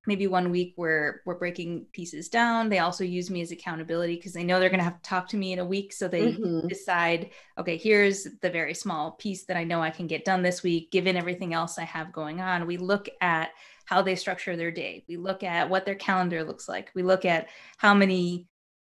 [0.06, 4.32] maybe one week we're we're breaking pieces down they also use me as accountability because
[4.32, 6.32] they know they're going to have to talk to me in a week so they
[6.32, 6.66] mm-hmm.
[6.68, 10.62] decide okay here's the very small piece that i know i can get done this
[10.62, 13.50] week given everything else i have going on we look at
[13.84, 17.24] how they structure their day we look at what their calendar looks like we look
[17.24, 18.46] at how many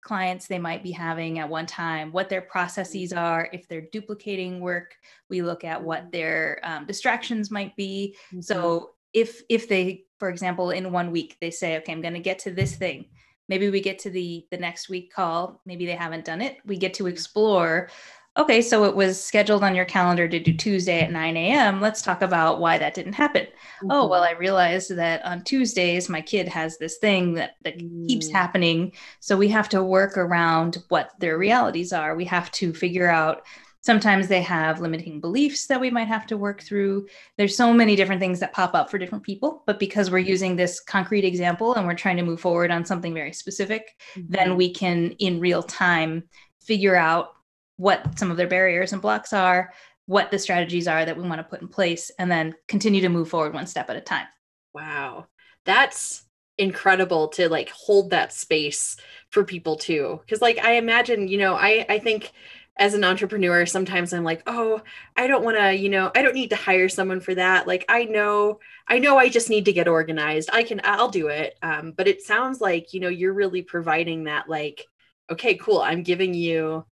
[0.03, 4.59] clients they might be having at one time, what their processes are, if they're duplicating
[4.59, 4.95] work.
[5.29, 8.15] We look at what their um, distractions might be.
[8.27, 8.41] Mm-hmm.
[8.41, 12.19] So if if they for example in one week they say okay i'm going to
[12.19, 13.05] get to this thing.
[13.49, 16.57] Maybe we get to the the next week call maybe they haven't done it.
[16.65, 17.89] We get to explore.
[18.35, 22.01] Okay so it was scheduled on your calendar to do tuesday at 9 a.m let's
[22.01, 23.43] talk about why that didn't happen.
[23.43, 23.91] Mm-hmm.
[23.91, 28.07] oh well i realized that on tuesdays my kid has this thing that, that mm.
[28.07, 28.93] keeps happening.
[29.19, 32.15] So we have to work around what their realities are.
[32.15, 33.43] We have to figure out
[33.83, 37.05] Sometimes they have limiting beliefs that we might have to work through.
[37.37, 40.55] There's so many different things that pop up for different people, but because we're using
[40.55, 44.31] this concrete example and we're trying to move forward on something very specific, mm-hmm.
[44.31, 46.23] then we can in real time
[46.61, 47.33] figure out
[47.75, 49.73] what some of their barriers and blocks are,
[50.05, 53.09] what the strategies are that we want to put in place, and then continue to
[53.09, 54.27] move forward one step at a time.
[54.73, 55.27] Wow.
[55.65, 56.23] That's
[56.57, 58.95] incredible to like hold that space
[59.31, 62.31] for people too because like i imagine you know i i think
[62.77, 64.81] as an entrepreneur sometimes i'm like oh
[65.15, 67.67] i don't want to you know i don't need to hire someone for that.
[67.67, 70.49] Like i know i know i just need to get organized.
[70.51, 71.57] I can i'll do it.
[71.61, 74.85] Um, but it sounds like you know you're really providing that like
[75.29, 76.85] okay cool i'm giving you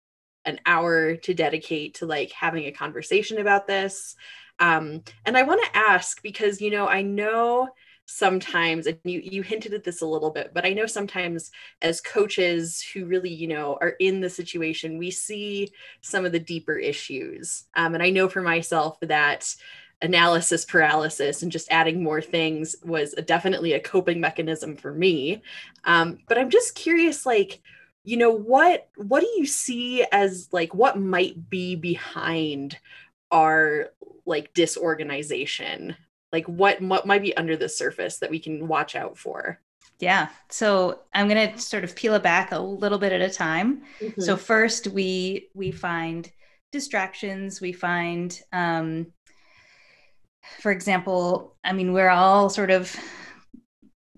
[0.45, 4.15] an hour to dedicate to like having a conversation about this.
[4.59, 7.69] Um, and i want to ask because you know i know
[8.11, 11.51] sometimes and you you hinted at this a little bit but i know sometimes
[11.83, 15.69] as coaches who really you know are in the situation we see
[16.01, 17.65] some of the deeper issues.
[17.75, 19.53] Um, and i know for myself that
[20.01, 25.43] analysis paralysis and just adding more things was a, definitely a coping mechanism for me.
[25.83, 27.61] Um, but i'm just curious like
[28.03, 32.79] you know what what do you see as like what might be behind
[33.31, 33.89] our
[34.25, 35.95] like disorganization
[36.31, 39.59] like what what might be under the surface that we can watch out for
[39.99, 40.29] yeah.
[40.47, 43.83] So I'm going to sort of peel it back a little bit at a time.
[43.99, 44.21] Mm-hmm.
[44.21, 46.29] So first we we find
[46.71, 49.07] distractions, we find um
[50.61, 52.95] for example, I mean we're all sort of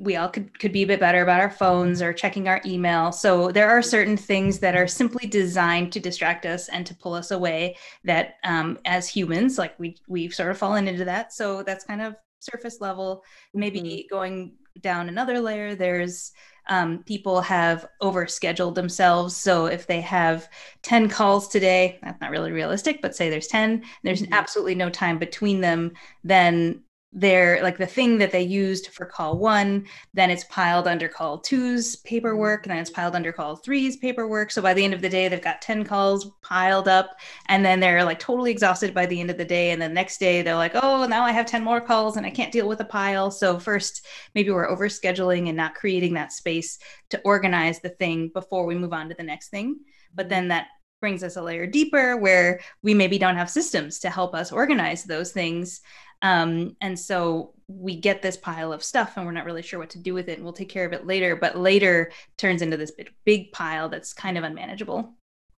[0.01, 3.11] we all could, could be a bit better about our phones or checking our email.
[3.11, 7.13] So there are certain things that are simply designed to distract us and to pull
[7.13, 11.33] us away that um, as humans, like we, we've sort of fallen into that.
[11.33, 14.15] So that's kind of surface level, maybe mm-hmm.
[14.15, 16.31] going down another layer, there's
[16.67, 19.35] um, people have overscheduled themselves.
[19.35, 20.49] So if they have
[20.83, 24.33] 10 calls today, that's not really realistic, but say there's 10, there's mm-hmm.
[24.33, 25.91] absolutely no time between them,
[26.23, 26.81] then
[27.13, 31.39] they're like the thing that they used for call one, then it's piled under call
[31.39, 34.49] two's paperwork, and then it's piled under call three's paperwork.
[34.51, 37.81] So by the end of the day, they've got 10 calls piled up, and then
[37.81, 39.71] they're like totally exhausted by the end of the day.
[39.71, 42.29] And the next day, they're like, oh, now I have 10 more calls and I
[42.29, 43.29] can't deal with a pile.
[43.29, 48.65] So first, maybe we're overscheduling and not creating that space to organize the thing before
[48.65, 49.79] we move on to the next thing.
[50.15, 50.67] But then that
[51.01, 55.03] brings us a layer deeper where we maybe don't have systems to help us organize
[55.03, 55.81] those things
[56.21, 59.89] um, and so we get this pile of stuff and we're not really sure what
[59.91, 62.77] to do with it and we'll take care of it later but later turns into
[62.77, 65.13] this big, big pile that's kind of unmanageable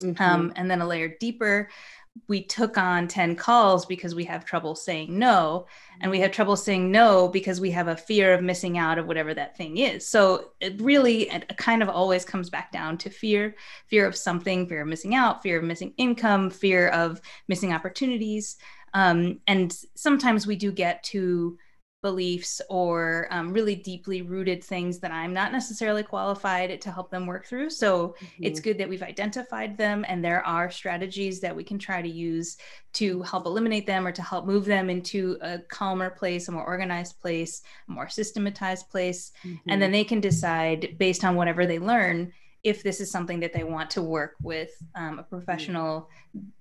[0.04, 0.22] mm-hmm.
[0.22, 1.70] um, and then a layer deeper
[2.28, 5.66] we took on 10 calls because we have trouble saying no
[6.02, 9.08] and we have trouble saying no because we have a fear of missing out of
[9.08, 10.06] whatever that thing is.
[10.08, 13.56] So it really it kind of always comes back down to fear
[13.88, 18.58] fear of something fear of missing out fear of missing income fear of missing opportunities.
[18.94, 21.58] Um, and sometimes we do get to
[22.02, 27.28] beliefs or um, really deeply rooted things that I'm not necessarily qualified to help them
[27.28, 27.70] work through.
[27.70, 28.44] So mm-hmm.
[28.44, 32.10] it's good that we've identified them and there are strategies that we can try to
[32.10, 32.58] use
[32.94, 36.66] to help eliminate them or to help move them into a calmer place, a more
[36.66, 39.32] organized place, a more systematized place.
[39.46, 39.70] Mm-hmm.
[39.70, 42.34] And then they can decide based on whatever they learn
[42.64, 46.10] if this is something that they want to work with um, a professional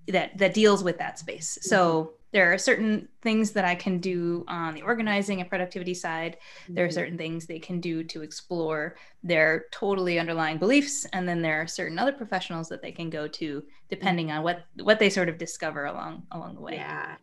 [0.07, 1.59] that that deals with that space.
[1.61, 5.93] So mm-hmm there are certain things that I can do on the organizing and productivity
[5.93, 6.37] side.
[6.63, 6.73] Mm-hmm.
[6.73, 6.95] There are mm-hmm.
[6.95, 11.67] certain things they can do to explore their totally underlying beliefs, and then there are
[11.67, 15.37] certain other professionals that they can go to depending on what what they sort of
[15.37, 16.75] discover along along the way.
[16.75, 17.15] Yeah.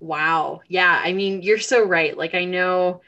[0.00, 0.60] Wow.
[0.68, 1.00] Yeah.
[1.02, 2.16] I mean, you're so right.
[2.16, 3.00] Like I know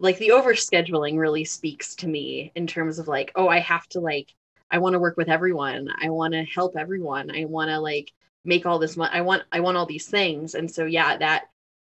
[0.00, 4.00] like the overscheduling really speaks to me in terms of like, oh, I have to
[4.00, 4.32] like
[4.70, 5.88] I want to work with everyone.
[6.00, 7.30] I want to help everyone.
[7.30, 8.12] I want to like
[8.44, 9.10] make all this money.
[9.12, 10.54] I want I want all these things.
[10.54, 11.44] And so yeah, that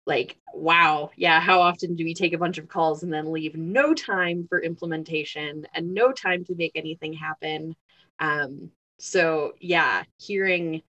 [0.05, 3.55] like wow, yeah, how often do we take a bunch of calls and then leave
[3.55, 7.75] no time for implementation and no time to make anything happen?
[8.19, 10.83] Um so yeah, hearing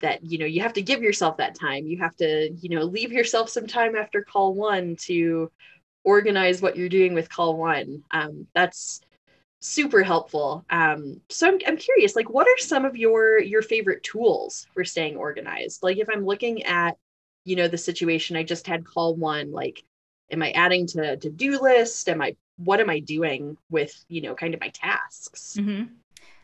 [0.00, 2.82] that you know you have to give yourself that time you have to you know
[2.84, 5.50] leave yourself some time after call one to
[6.04, 9.00] organize what you're doing with call one um, that's
[9.60, 10.64] super helpful.
[10.70, 14.84] Um, so I'm, I'm curious, like, what are some of your your favorite tools for
[14.84, 15.82] staying organized?
[15.82, 16.96] Like, if I'm looking at,
[17.44, 19.84] you know, the situation I just had call one, like,
[20.30, 22.08] am I adding to to do list?
[22.08, 25.56] Am I what am I doing with you know kind of my tasks?
[25.58, 25.94] Mm-hmm.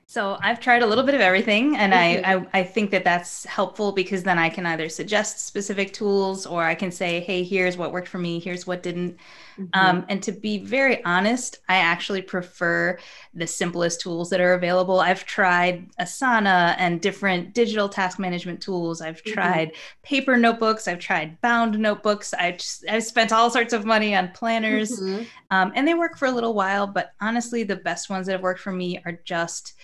[0.08, 3.44] So I've tried a little bit of everything, and I, I, I think that that's
[3.44, 7.76] helpful because then I can either suggest specific tools or I can say, hey, here's
[7.76, 9.16] what worked for me, here's what didn't.
[9.58, 9.68] Mm-hmm.
[9.72, 13.00] Um, and to be very honest, I actually prefer
[13.34, 15.00] the simplest tools that are available.
[15.00, 19.00] I've tried Asana and different digital task management tools.
[19.00, 19.34] I've mm-hmm.
[19.34, 19.72] tried
[20.04, 20.86] paper notebooks.
[20.86, 22.32] I've tried bound notebooks.
[22.32, 25.24] I've just, I've spent all sorts of money on planners, mm-hmm.
[25.50, 26.86] um, and they work for a little while.
[26.86, 29.74] But honestly, the best ones that have worked for me are just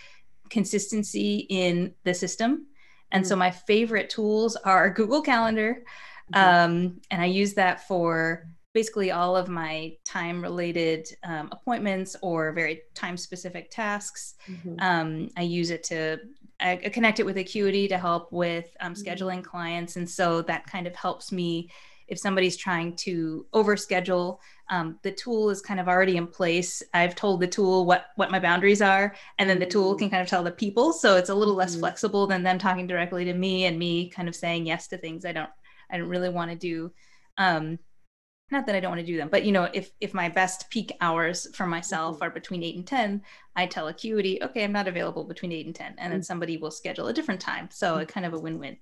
[0.53, 2.67] consistency in the system.
[3.11, 3.29] And mm-hmm.
[3.29, 5.83] so my favorite tools are Google Calendar.
[6.33, 6.75] Mm-hmm.
[6.75, 12.53] Um, and I use that for basically all of my time related um, appointments or
[12.53, 14.35] very time specific tasks.
[14.49, 14.77] Mm-hmm.
[14.79, 16.21] Um, I use it to
[16.61, 19.03] I connect it with Acuity to help with um, mm-hmm.
[19.03, 19.97] scheduling clients.
[19.97, 21.71] And so that kind of helps me
[22.09, 24.39] if somebody's trying to overschedule
[24.71, 28.31] um, the tool is kind of already in place i've told the tool what what
[28.31, 31.31] my boundaries are and then the tool can kind of tell the people so it's
[31.31, 31.81] a little less mm-hmm.
[31.81, 35.25] flexible than them talking directly to me and me kind of saying yes to things
[35.25, 35.51] i don't
[35.91, 36.93] i don't really want to do
[37.39, 37.79] um,
[38.51, 40.69] not that i don't want to do them but you know if if my best
[40.71, 42.25] peak hours for myself mm-hmm.
[42.25, 43.23] are between 8 and 10
[43.57, 46.11] i tell acuity okay i'm not available between 8 and 10 and mm-hmm.
[46.11, 48.05] then somebody will schedule a different time so mm-hmm.
[48.05, 48.77] kind of a win-win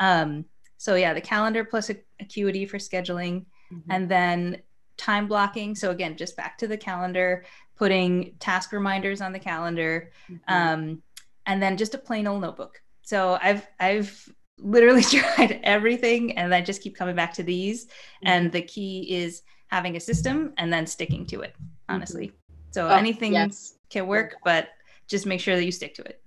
[0.00, 0.44] um,
[0.78, 3.90] so yeah, the calendar plus Acuity for scheduling, mm-hmm.
[3.90, 4.62] and then
[4.96, 5.74] time blocking.
[5.74, 7.44] So again, just back to the calendar,
[7.76, 10.52] putting task reminders on the calendar, mm-hmm.
[10.52, 11.02] um,
[11.46, 12.80] and then just a plain old notebook.
[13.02, 17.86] So I've I've literally tried everything and I just keep coming back to these.
[17.86, 18.26] Mm-hmm.
[18.28, 21.54] And the key is having a system and then sticking to it,
[21.88, 22.28] honestly.
[22.28, 22.72] Mm-hmm.
[22.72, 23.74] So oh, anything yes.
[23.90, 24.68] can work, but
[25.08, 26.22] just make sure that you stick to it.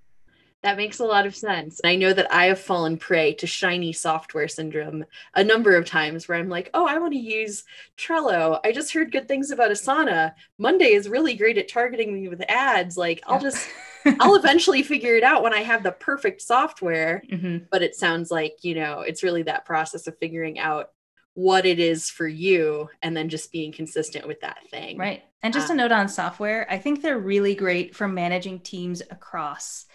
[0.64, 1.82] That makes a lot of sense.
[1.84, 6.28] I know that I have fallen prey to shiny software syndrome a number of times
[6.28, 7.64] where I'm like, oh, I want to use
[7.98, 8.60] Trello.
[8.64, 10.34] I just heard good things about Asana.
[10.60, 12.96] Monday is really great at targeting me with ads.
[12.96, 13.68] Like, I'll just,
[14.20, 17.24] I'll eventually figure it out when I have the perfect software.
[17.32, 17.66] Mm-hmm.
[17.72, 20.92] But it sounds like, you know, it's really that process of figuring out
[21.34, 24.98] what it is for you and then just being consistent with that thing.
[24.98, 25.24] Right.
[25.42, 29.02] And just um, a note on software, I think they're really great for managing teams
[29.10, 29.86] across.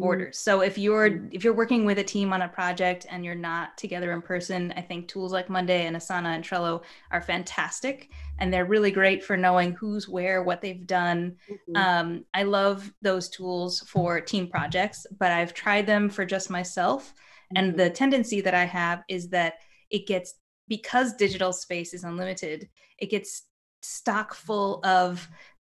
[0.00, 0.38] Borders.
[0.38, 1.28] So if you're mm.
[1.32, 4.72] if you're working with a team on a project and you're not together in person,
[4.76, 9.24] I think tools like Monday and Asana and Trello are fantastic and they're really great
[9.24, 11.36] for knowing who's where, what they've done.
[11.50, 11.76] Mm-hmm.
[11.76, 17.08] Um, I love those tools for team projects, but I've tried them for just myself.
[17.08, 17.56] Mm-hmm.
[17.56, 19.54] And the tendency that I have is that
[19.90, 20.34] it gets
[20.68, 23.42] because digital space is unlimited, it gets
[23.82, 25.28] stock full of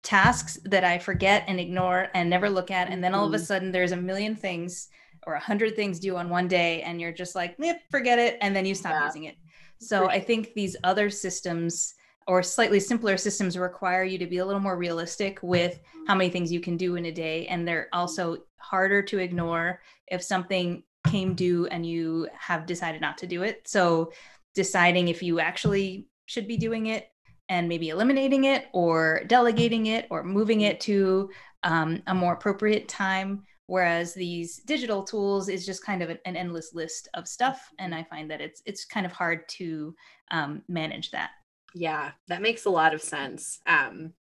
[0.04, 2.90] tasks that I forget and ignore and never look at.
[2.90, 3.46] And then all of a mm-hmm.
[3.46, 4.88] sudden there's a million things
[5.28, 7.58] or a hundred things due on one day and you're just like,
[7.92, 8.38] forget it.
[8.42, 9.06] And then you stop yeah.
[9.06, 9.36] using it.
[9.80, 11.96] So I think these other systems
[12.28, 16.30] or slightly simpler systems require you to be a little more realistic with how many
[16.30, 17.48] things you can do in a day.
[17.48, 23.18] And they're also harder to ignore if something came due and you have decided not
[23.20, 23.68] to do it.
[23.68, 24.12] So
[24.54, 27.11] deciding if you actually should be doing it
[27.52, 31.30] and maybe eliminating it or delegating it or moving it to
[31.64, 33.44] um, a more appropriate time.
[33.68, 37.94] Whereas these digital tools is just kind of an, an, endless list of stuff and
[37.94, 39.94] i find that it's it's kind of hard to
[40.32, 41.32] um, manage that.
[41.76, 43.60] Yeah that makes a lot of sense.
[43.68, 44.14] Um,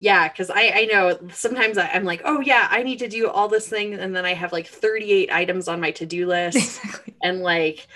[0.00, 3.28] yeah because I, I know sometimes I, am like oh yeah i need to do
[3.28, 6.56] all this thing and then i have like 38 items on my to-do list.
[6.84, 7.14] Exactly.
[7.22, 7.86] and like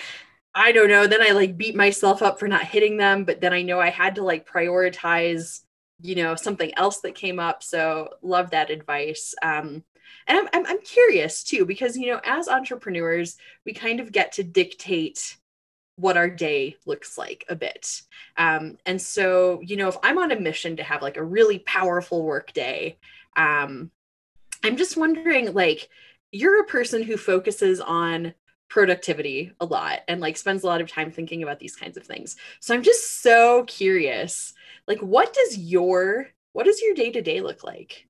[0.54, 1.06] I don't know.
[1.06, 3.90] Then I like beat myself up for not hitting them, but then I know I
[3.90, 5.60] had to like prioritize,
[6.00, 7.62] you know, something else that came up.
[7.62, 9.34] So love that advice.
[9.42, 9.82] Um,
[10.26, 14.32] and I'm, I'm, I'm curious too, because, you know, as entrepreneurs, we kind of get
[14.32, 15.36] to dictate
[15.96, 18.02] what our day looks like a bit.
[18.36, 21.60] Um, and so, you know, if I'm on a mission to have like a really
[21.60, 22.98] powerful work day,
[23.36, 23.90] um,
[24.62, 25.88] I'm just wondering, like,
[26.30, 28.34] you're a person who focuses on
[28.72, 32.04] productivity a lot and like spends a lot of time thinking about these kinds of
[32.04, 32.37] things.
[32.58, 34.54] So I'm just so curious.
[34.88, 38.08] Like what does your what does your day-to-day look like?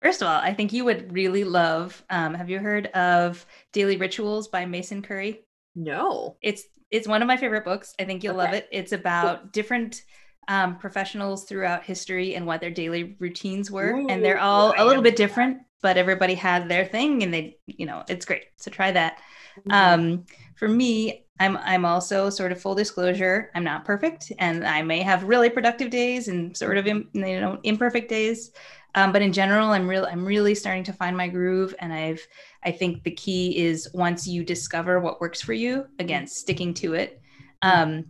[0.00, 3.96] First of all, I think you would really love um, have you heard of Daily
[3.96, 5.40] Rituals by Mason Currey?
[5.74, 6.36] No.
[6.40, 7.92] It's it's one of my favorite books.
[7.98, 8.44] I think you'll okay.
[8.44, 8.68] love it.
[8.70, 10.02] It's about different
[10.46, 13.94] um, professionals throughout history and what their daily routines were.
[13.94, 17.58] Ooh, and they're all a little bit different, but everybody had their thing and they,
[17.66, 18.44] you know, it's great.
[18.58, 19.18] So try that.
[19.58, 19.70] Mm-hmm.
[19.70, 20.24] Um,
[20.56, 23.50] for me, I'm I'm also sort of full disclosure.
[23.54, 27.58] I'm not perfect, and I may have really productive days and sort of you know
[27.62, 28.52] imperfect days.
[28.96, 30.06] Um, but in general, I'm real.
[30.06, 32.24] I'm really starting to find my groove, and I've.
[32.62, 36.94] I think the key is once you discover what works for you, again, sticking to
[36.94, 37.20] it.
[37.62, 38.04] Um,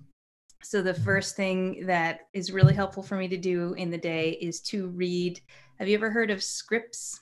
[0.63, 4.33] so the first thing that is really helpful for me to do in the day
[4.33, 5.41] is to read.
[5.79, 7.21] Have you ever heard of scripts?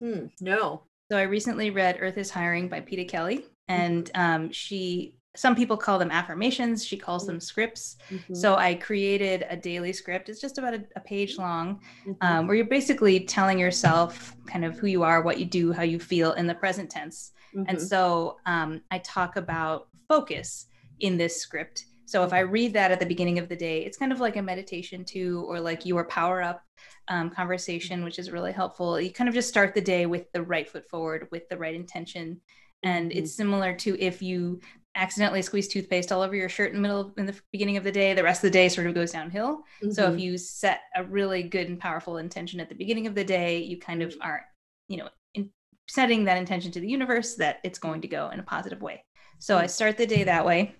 [0.00, 0.82] Hmm, no.
[1.10, 5.76] So I recently read Earth is Hiring by Peta Kelly, and um, she some people
[5.76, 8.34] call them affirmations she calls them scripts mm-hmm.
[8.34, 12.12] so i created a daily script it's just about a, a page long mm-hmm.
[12.22, 15.82] um, where you're basically telling yourself kind of who you are what you do how
[15.82, 17.64] you feel in the present tense mm-hmm.
[17.68, 20.68] and so um, i talk about focus
[21.00, 23.98] in this script so if I read that at the beginning of the day, it's
[23.98, 26.62] kind of like a meditation too, or like your power up
[27.08, 29.00] um, conversation, which is really helpful.
[29.00, 31.74] You kind of just start the day with the right foot forward, with the right
[31.74, 32.40] intention.
[32.84, 33.18] And mm-hmm.
[33.18, 34.60] it's similar to if you
[34.94, 37.92] accidentally squeeze toothpaste all over your shirt in the middle in the beginning of the
[37.92, 39.58] day, the rest of the day sort of goes downhill.
[39.82, 39.90] Mm-hmm.
[39.90, 40.18] So if mm-hmm.
[40.20, 43.78] you set a really good and powerful intention at the beginning of the day, you
[43.78, 44.44] kind of are,
[44.88, 45.50] you know, in
[45.88, 49.04] setting that intention to the universe that it's going to go in a positive way.
[49.40, 49.70] So I mm.
[49.70, 50.76] start the day that way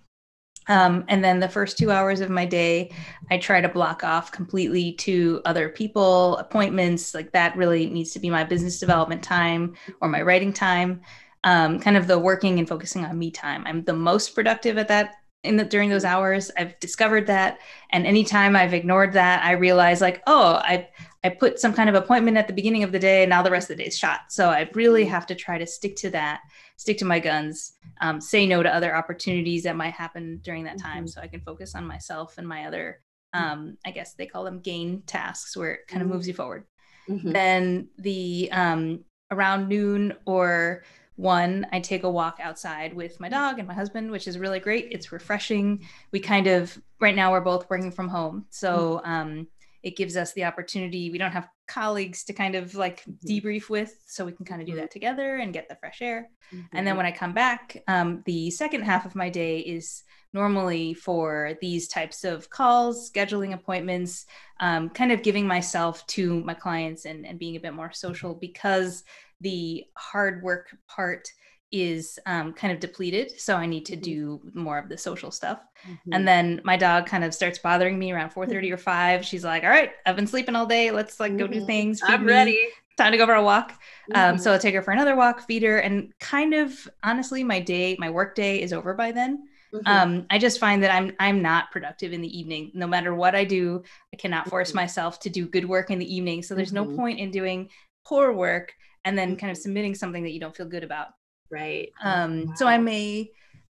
[0.68, 2.92] um, and then the first two hours of my day,
[3.30, 7.14] I try to block off completely to other people, appointments.
[7.14, 11.02] Like that really needs to be my business development time or my writing time.
[11.44, 13.64] Um, kind of the working and focusing on me time.
[13.66, 15.14] I'm the most productive at that
[15.44, 16.50] in the during those hours.
[16.58, 17.58] I've discovered that,
[17.90, 20.88] and anytime I've ignored that, I realize like, oh, I
[21.22, 23.50] I put some kind of appointment at the beginning of the day, and now the
[23.50, 24.20] rest of the day is shot.
[24.30, 26.40] So I really have to try to stick to that
[26.76, 30.78] stick to my guns, um, say no to other opportunities that might happen during that
[30.78, 31.06] time mm-hmm.
[31.06, 33.00] so I can focus on myself and my other,
[33.34, 33.40] mm.
[33.40, 36.16] um, I guess they call them gain tasks where it kind of mm-hmm.
[36.16, 36.64] moves you forward.
[37.08, 37.32] Mm-hmm.
[37.32, 40.84] Then the um, around noon or
[41.16, 44.60] one, I take a walk outside with my dog and my husband, which is really
[44.60, 44.88] great.
[44.90, 45.86] It's refreshing.
[46.12, 48.44] We kind of, right now, we're both working from home.
[48.50, 49.46] So um,
[49.86, 51.10] it gives us the opportunity.
[51.10, 53.24] We don't have colleagues to kind of like mm-hmm.
[53.24, 53.96] debrief with.
[54.04, 54.80] So we can kind of do mm-hmm.
[54.80, 56.28] that together and get the fresh air.
[56.52, 56.76] Mm-hmm.
[56.76, 56.96] And then mm-hmm.
[56.96, 61.86] when I come back, um, the second half of my day is normally for these
[61.86, 64.26] types of calls, scheduling appointments,
[64.58, 68.34] um, kind of giving myself to my clients and, and being a bit more social
[68.34, 69.04] because
[69.40, 71.28] the hard work part
[71.72, 74.02] is um, kind of depleted so i need to mm-hmm.
[74.02, 76.12] do more of the social stuff mm-hmm.
[76.12, 79.64] and then my dog kind of starts bothering me around 4.30 or 5 she's like
[79.64, 81.66] all right i've been sleeping all day let's like go do mm-hmm.
[81.66, 82.32] things i'm me.
[82.32, 84.32] ready time to go for a walk mm-hmm.
[84.32, 87.60] um, so i'll take her for another walk feed her and kind of honestly my
[87.60, 89.42] day my work day is over by then
[89.74, 89.88] Mm-hmm.
[89.88, 92.70] Um, I just find that I'm I'm not productive in the evening.
[92.74, 94.76] No matter what I do, I cannot force mm-hmm.
[94.76, 96.42] myself to do good work in the evening.
[96.42, 96.90] So there's mm-hmm.
[96.90, 97.68] no point in doing
[98.04, 98.72] poor work
[99.04, 101.08] and then kind of submitting something that you don't feel good about.
[101.50, 101.90] Right.
[102.02, 102.54] Um, wow.
[102.56, 103.30] So I may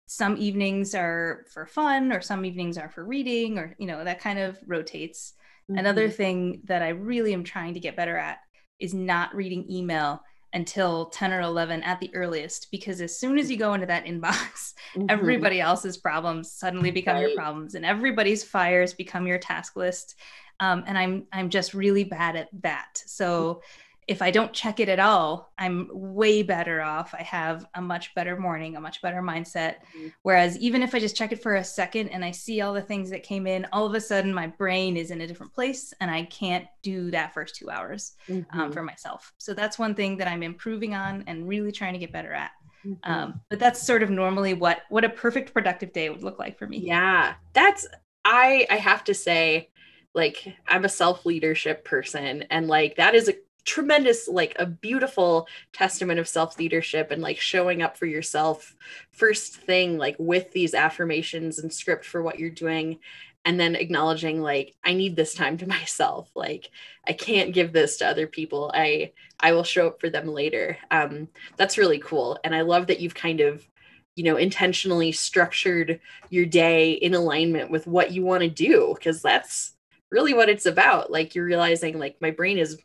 [0.08, 4.20] some evenings are for fun or some evenings are for reading or you know that
[4.20, 5.34] kind of rotates.
[5.72, 8.40] Another thing that I really am trying to get better at
[8.80, 13.52] is not reading email until 10 or 11 at the earliest because as soon as
[13.52, 15.06] you go into that inbox mm-hmm.
[15.10, 17.28] everybody else's problems suddenly become right.
[17.28, 20.16] your problems and everybody's fires become your task list
[20.60, 23.62] um, and i'm i'm just really bad at that so
[24.10, 27.14] if I don't check it at all, I'm way better off.
[27.14, 29.76] I have a much better morning, a much better mindset.
[29.96, 30.08] Mm-hmm.
[30.24, 32.82] Whereas even if I just check it for a second and I see all the
[32.82, 35.94] things that came in, all of a sudden my brain is in a different place
[36.02, 38.60] and I can't do that first two hours um, mm-hmm.
[38.60, 39.32] um, for myself.
[39.38, 42.50] So that's one thing that I'm improving on and really trying to get better at.
[42.84, 43.12] Mm-hmm.
[43.12, 46.58] Um, but that's sort of normally what what a perfect productive day would look like
[46.58, 46.80] for me.
[46.80, 47.88] Yeah, that's
[48.26, 49.70] I I have to say
[50.16, 53.34] like I'm a self leadership person and like that is a
[53.70, 58.76] tremendous like a beautiful testament of self leadership and like showing up for yourself
[59.12, 62.98] first thing like with these affirmations and script for what you're doing
[63.46, 66.32] and then acknowledging like i need this time to myself.
[66.36, 66.72] Like
[67.08, 68.72] i can't give this to other people.
[68.74, 70.76] I i will show up for them later.
[70.90, 73.68] Um that's really cool and i love that you've kind of
[74.16, 76.00] you know intentionally structured
[76.32, 79.74] your day in alignment with what you want to do because that's
[80.12, 81.12] really what it's about.
[81.12, 82.82] Like you're realizing like my brain is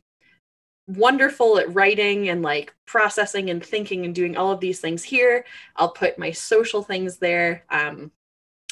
[0.86, 5.44] wonderful at writing and like processing and thinking and doing all of these things here.
[5.76, 7.64] I'll put my social things there.
[7.70, 8.10] Um,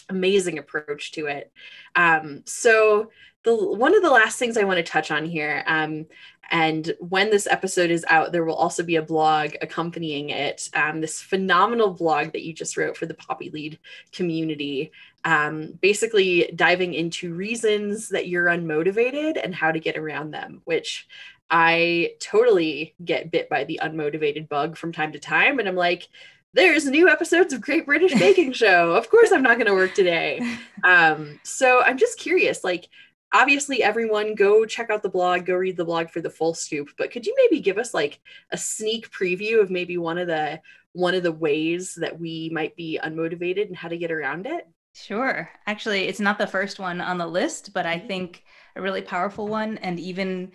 [0.09, 1.53] amazing approach to it.
[1.95, 3.11] Um, so
[3.45, 6.07] the one of the last things I want to touch on here, um,
[6.51, 10.69] and when this episode is out, there will also be a blog accompanying it.
[10.75, 13.79] Um, this phenomenal blog that you just wrote for the Poppy Lead
[14.13, 14.93] community,
[15.25, 21.09] um, basically diving into reasons that you're unmotivated and how to get around them, which
[21.53, 25.59] I totally get bit by the unmotivated bug from time to time.
[25.59, 26.09] And I'm like,
[26.55, 28.95] there's new episodes of Great British Baking Show.
[28.95, 30.41] Of course, I'm not going to work today.
[30.83, 32.89] Um, so I'm just curious, like,
[33.33, 36.91] obviously everyone go check out the blog go read the blog for the full scoop
[36.99, 40.61] but could you maybe give us like a sneak preview of maybe one of the
[40.93, 44.69] one of the ways that we might be unmotivated and how to get around it
[44.95, 48.09] sure actually it's not the first one on the list but i mm-hmm.
[48.09, 48.45] think
[48.77, 50.53] a really powerful one and even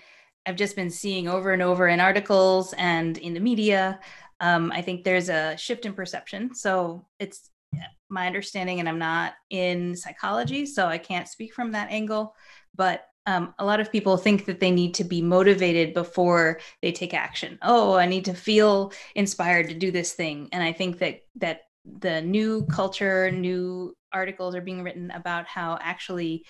[0.48, 4.00] I've just been seeing over and over in articles and in the media.
[4.40, 6.56] Um, I think there's a shift in perception.
[6.56, 7.50] So it's
[8.10, 12.34] my understanding, and I'm not in psychology, so I can't speak from that angle.
[12.74, 16.94] But um, a lot of people think that they need to be motivated before they
[16.94, 17.60] take action.
[17.62, 21.64] Oh, I need to feel inspired to do this thing, and I think that that
[22.00, 26.46] the new culture, new articles are being written about how actually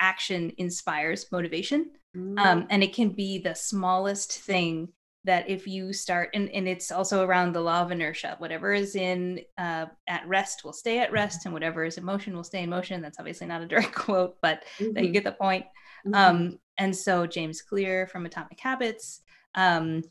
[0.00, 2.38] action inspires motivation Mm.
[2.38, 4.88] Um, and it can be the smallest thing
[5.24, 8.96] that if you start, and, and it's also around the law of inertia, whatever is
[8.96, 12.62] in uh, at rest will stay at rest, and whatever is in motion will stay
[12.62, 13.00] in motion.
[13.00, 14.98] That's obviously not a direct quote, but mm-hmm.
[14.98, 15.64] you get the point.
[16.06, 16.14] Mm-hmm.
[16.14, 19.20] Um, and so James Clear from Atomic Habits
[19.54, 20.02] um,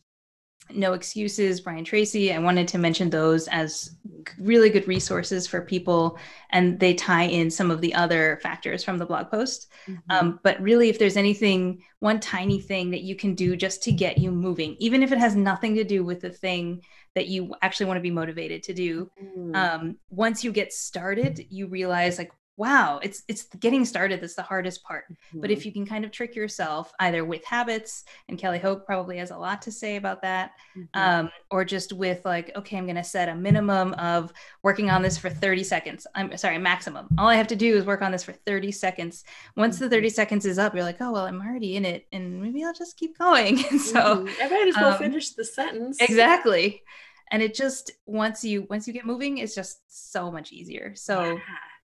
[0.76, 2.34] no Excuses, Brian Tracy.
[2.34, 3.96] I wanted to mention those as
[4.40, 6.18] really good resources for people,
[6.52, 9.72] and they tie in some of the other factors from the blog post.
[9.88, 10.12] Mm-hmm.
[10.12, 13.92] Um, but really, if there's anything, one tiny thing that you can do just to
[13.92, 16.82] get you moving, even if it has nothing to do with the thing
[17.16, 19.56] that you actually want to be motivated to do, mm-hmm.
[19.56, 24.42] um, once you get started, you realize like, wow it's it's getting started that's the
[24.42, 25.42] hardest part mm-hmm.
[25.42, 25.68] but if mm-hmm.
[25.68, 29.38] you can kind of trick yourself either with habits and kelly Hoag probably has a
[29.38, 31.00] lot to say about that mm-hmm.
[31.00, 34.34] um, or just with like okay i'm going to set a minimum of
[34.64, 37.86] working on this for 30 seconds i'm sorry maximum all i have to do is
[37.86, 39.24] work on this for 30 seconds
[39.56, 40.14] once the 30 mm-hmm.
[40.14, 42.98] seconds is up you're like oh well i'm already in it and maybe i'll just
[42.98, 44.44] keep going so mm-hmm.
[44.44, 46.84] i might as well um, finish the sentence exactly
[47.32, 51.24] and it just once you once you get moving it's just so much easier so
[51.24, 51.40] yeah.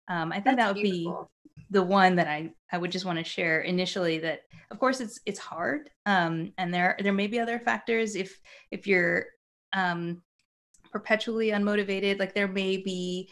[0.07, 1.29] Um, i think That's that would beautiful.
[1.49, 4.99] be the one that i i would just want to share initially that of course
[5.01, 8.39] it's it's hard um, and there there may be other factors if
[8.71, 9.25] if you're
[9.73, 10.21] um,
[10.91, 13.29] perpetually unmotivated like there may be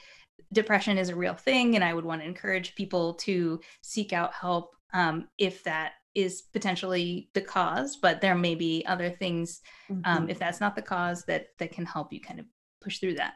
[0.53, 4.33] depression is a real thing and i would want to encourage people to seek out
[4.33, 9.97] help um, if that is potentially the cause but there may be other things um,
[9.97, 10.17] mm-hmm.
[10.23, 12.45] um, if that's not the cause that that can help you kind of
[12.81, 13.33] push through that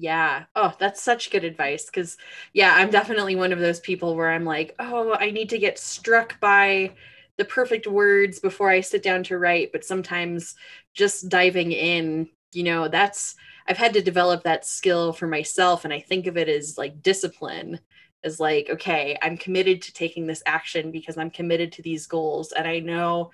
[0.00, 0.44] yeah.
[0.56, 2.16] Oh that's such good advice because
[2.54, 5.78] yeah i'm definitely one of those people where i'm like oh i need to get
[5.78, 6.92] struck by
[7.36, 10.54] the perfect words before i sit down to write but sometimes
[10.94, 13.36] just diving in you know that's
[13.68, 17.02] i've had to develop that skill for myself and i think of it as like
[17.02, 17.78] discipline
[18.24, 22.52] is like okay i'm committed to taking this action because i'm committed to these goals
[22.52, 23.30] and i know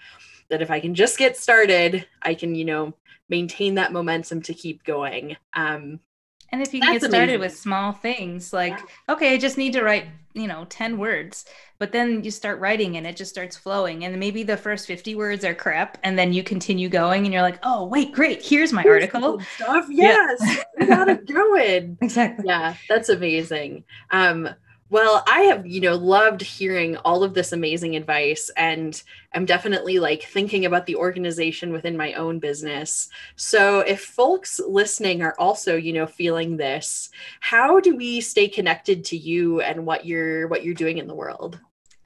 [0.51, 2.93] that if i can just get started i can you know
[3.29, 5.37] maintain that momentum to keep going.
[5.53, 6.01] Um
[6.51, 7.41] and if you can get started amazing.
[7.41, 9.15] with small things like yeah.
[9.15, 11.47] okay i just need to write you know 10 words
[11.79, 15.15] but then you start writing and it just starts flowing and maybe the first 50
[15.15, 18.73] words are crap and then you continue going and you're like oh wait great here's
[18.73, 20.87] my here's article stuff yes yeah.
[20.87, 24.49] got it going exactly yeah that's amazing um
[24.89, 29.01] well, I have, you know, loved hearing all of this amazing advice and
[29.35, 33.09] I'm definitely like thinking about the organization within my own business.
[33.35, 37.11] So, if folks listening are also, you know, feeling this,
[37.41, 41.15] how do we stay connected to you and what you're what you're doing in the
[41.15, 41.59] world?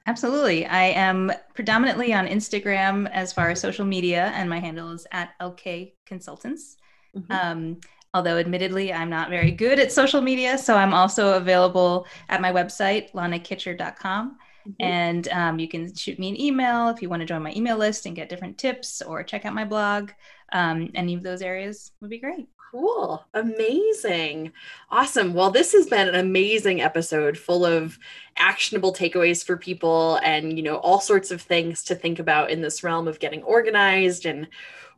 [0.07, 0.65] Absolutely.
[0.65, 5.37] I am predominantly on Instagram as far as social media and my handle is at
[5.39, 6.77] LK Consultants.
[7.15, 7.31] Mm-hmm.
[7.31, 7.77] Um,
[8.13, 10.57] although admittedly I'm not very good at social media.
[10.57, 14.37] So I'm also available at my website, lanakitcher.com.
[14.67, 14.73] Mm-hmm.
[14.79, 17.77] And um, you can shoot me an email if you want to join my email
[17.77, 20.11] list and get different tips or check out my blog.
[20.53, 22.47] Um, any of those areas would be great.
[22.71, 23.21] Cool.
[23.33, 24.53] Amazing.
[24.89, 25.33] Awesome.
[25.33, 27.99] Well, this has been an amazing episode full of
[28.37, 32.61] actionable takeaways for people and, you know, all sorts of things to think about in
[32.61, 34.47] this realm of getting organized and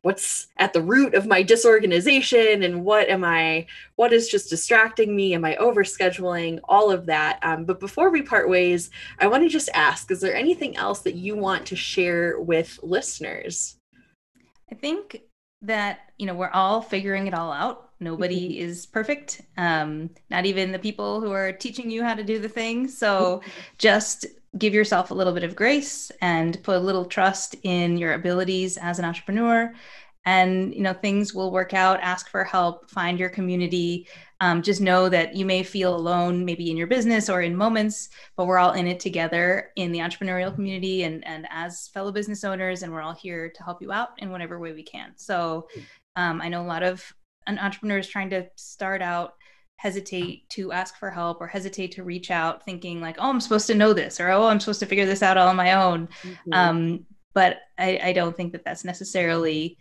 [0.03, 3.65] what's at the root of my disorganization and what am i
[3.95, 8.21] what is just distracting me am i overscheduling all of that um, but before we
[8.21, 11.77] part ways i want to just ask is there anything else that you want to
[11.77, 13.77] share with listeners
[14.69, 15.21] i think
[15.63, 17.89] that you know we're all figuring it all out.
[17.99, 18.69] Nobody mm-hmm.
[18.69, 19.41] is perfect.
[19.57, 22.87] Um, not even the people who are teaching you how to do the thing.
[22.87, 23.49] So mm-hmm.
[23.77, 24.25] just
[24.57, 28.77] give yourself a little bit of grace and put a little trust in your abilities
[28.77, 29.73] as an entrepreneur.
[30.25, 31.99] And you know things will work out.
[32.01, 32.89] Ask for help.
[32.89, 34.07] Find your community
[34.43, 38.09] um, just know that you may feel alone maybe in your business or in moments
[38.35, 42.43] but we're all in it together in the entrepreneurial community and and as fellow business
[42.43, 45.67] owners and we're all here to help you out in whatever way we can so
[46.17, 47.01] um, i know a lot of
[47.47, 49.35] entrepreneurs trying to start out
[49.77, 53.67] hesitate to ask for help or hesitate to reach out thinking like oh i'm supposed
[53.67, 56.07] to know this or oh i'm supposed to figure this out all on my own
[56.21, 56.53] mm-hmm.
[56.53, 59.75] um, but I, I, don't think that that's necessarily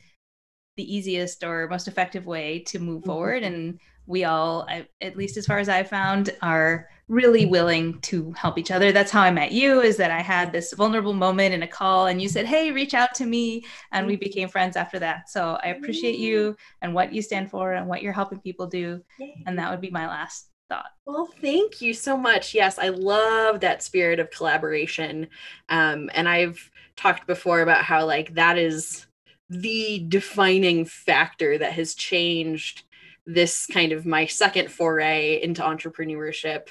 [0.78, 3.10] the easiest or most effective way to move mm-hmm.
[3.10, 4.66] forward and we all
[5.00, 8.90] at least as far as i found are really willing to help each other.
[8.90, 12.06] That's how i met you is that i had this vulnerable moment in a call
[12.06, 15.28] and you said hey reach out to me and we became friends after that.
[15.28, 19.02] So i appreciate you and what you stand for and what you're helping people do
[19.46, 20.86] and that would be my last thought.
[21.04, 22.54] Well thank you so much.
[22.54, 25.28] Yes i love that spirit of collaboration.
[25.68, 29.06] Um, and i've talked before about how like that is
[29.50, 32.84] the defining factor that has changed
[33.26, 36.68] this kind of my second foray into entrepreneurship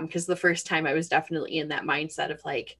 [0.00, 2.76] because um, the first time i was definitely in that mindset of like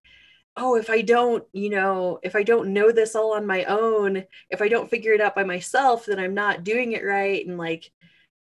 [0.57, 4.23] oh if i don't you know if i don't know this all on my own
[4.51, 7.57] if i don't figure it out by myself then i'm not doing it right and
[7.57, 7.91] like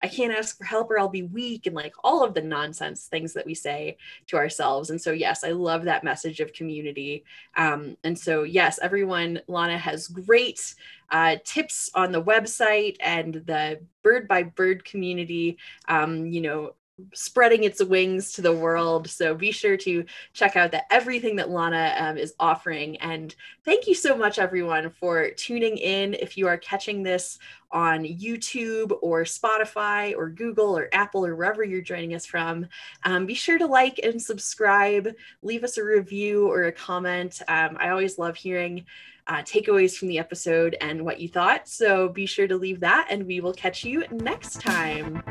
[0.03, 3.07] I can't ask for help or I'll be weak and like all of the nonsense
[3.07, 3.96] things that we say
[4.26, 4.90] to ourselves.
[4.90, 7.24] And so, yes, I love that message of community.
[7.57, 10.74] Um, and so, yes, everyone, Lana has great
[11.11, 15.59] uh, tips on the website and the bird by bird community.
[15.88, 16.74] Um, you know,
[17.14, 19.09] spreading its wings to the world.
[19.09, 22.96] So be sure to check out that everything that Lana um, is offering.
[22.98, 23.34] And
[23.64, 26.14] thank you so much, everyone, for tuning in.
[26.14, 27.38] If you are catching this
[27.70, 32.66] on YouTube or Spotify or Google or Apple or wherever you're joining us from,
[33.05, 35.14] um, be sure to like and subscribe.
[35.42, 37.40] Leave us a review or a comment.
[37.48, 38.84] Um, I always love hearing.
[39.28, 41.68] Uh, takeaways from the episode and what you thought.
[41.68, 45.22] So be sure to leave that, and we will catch you next time.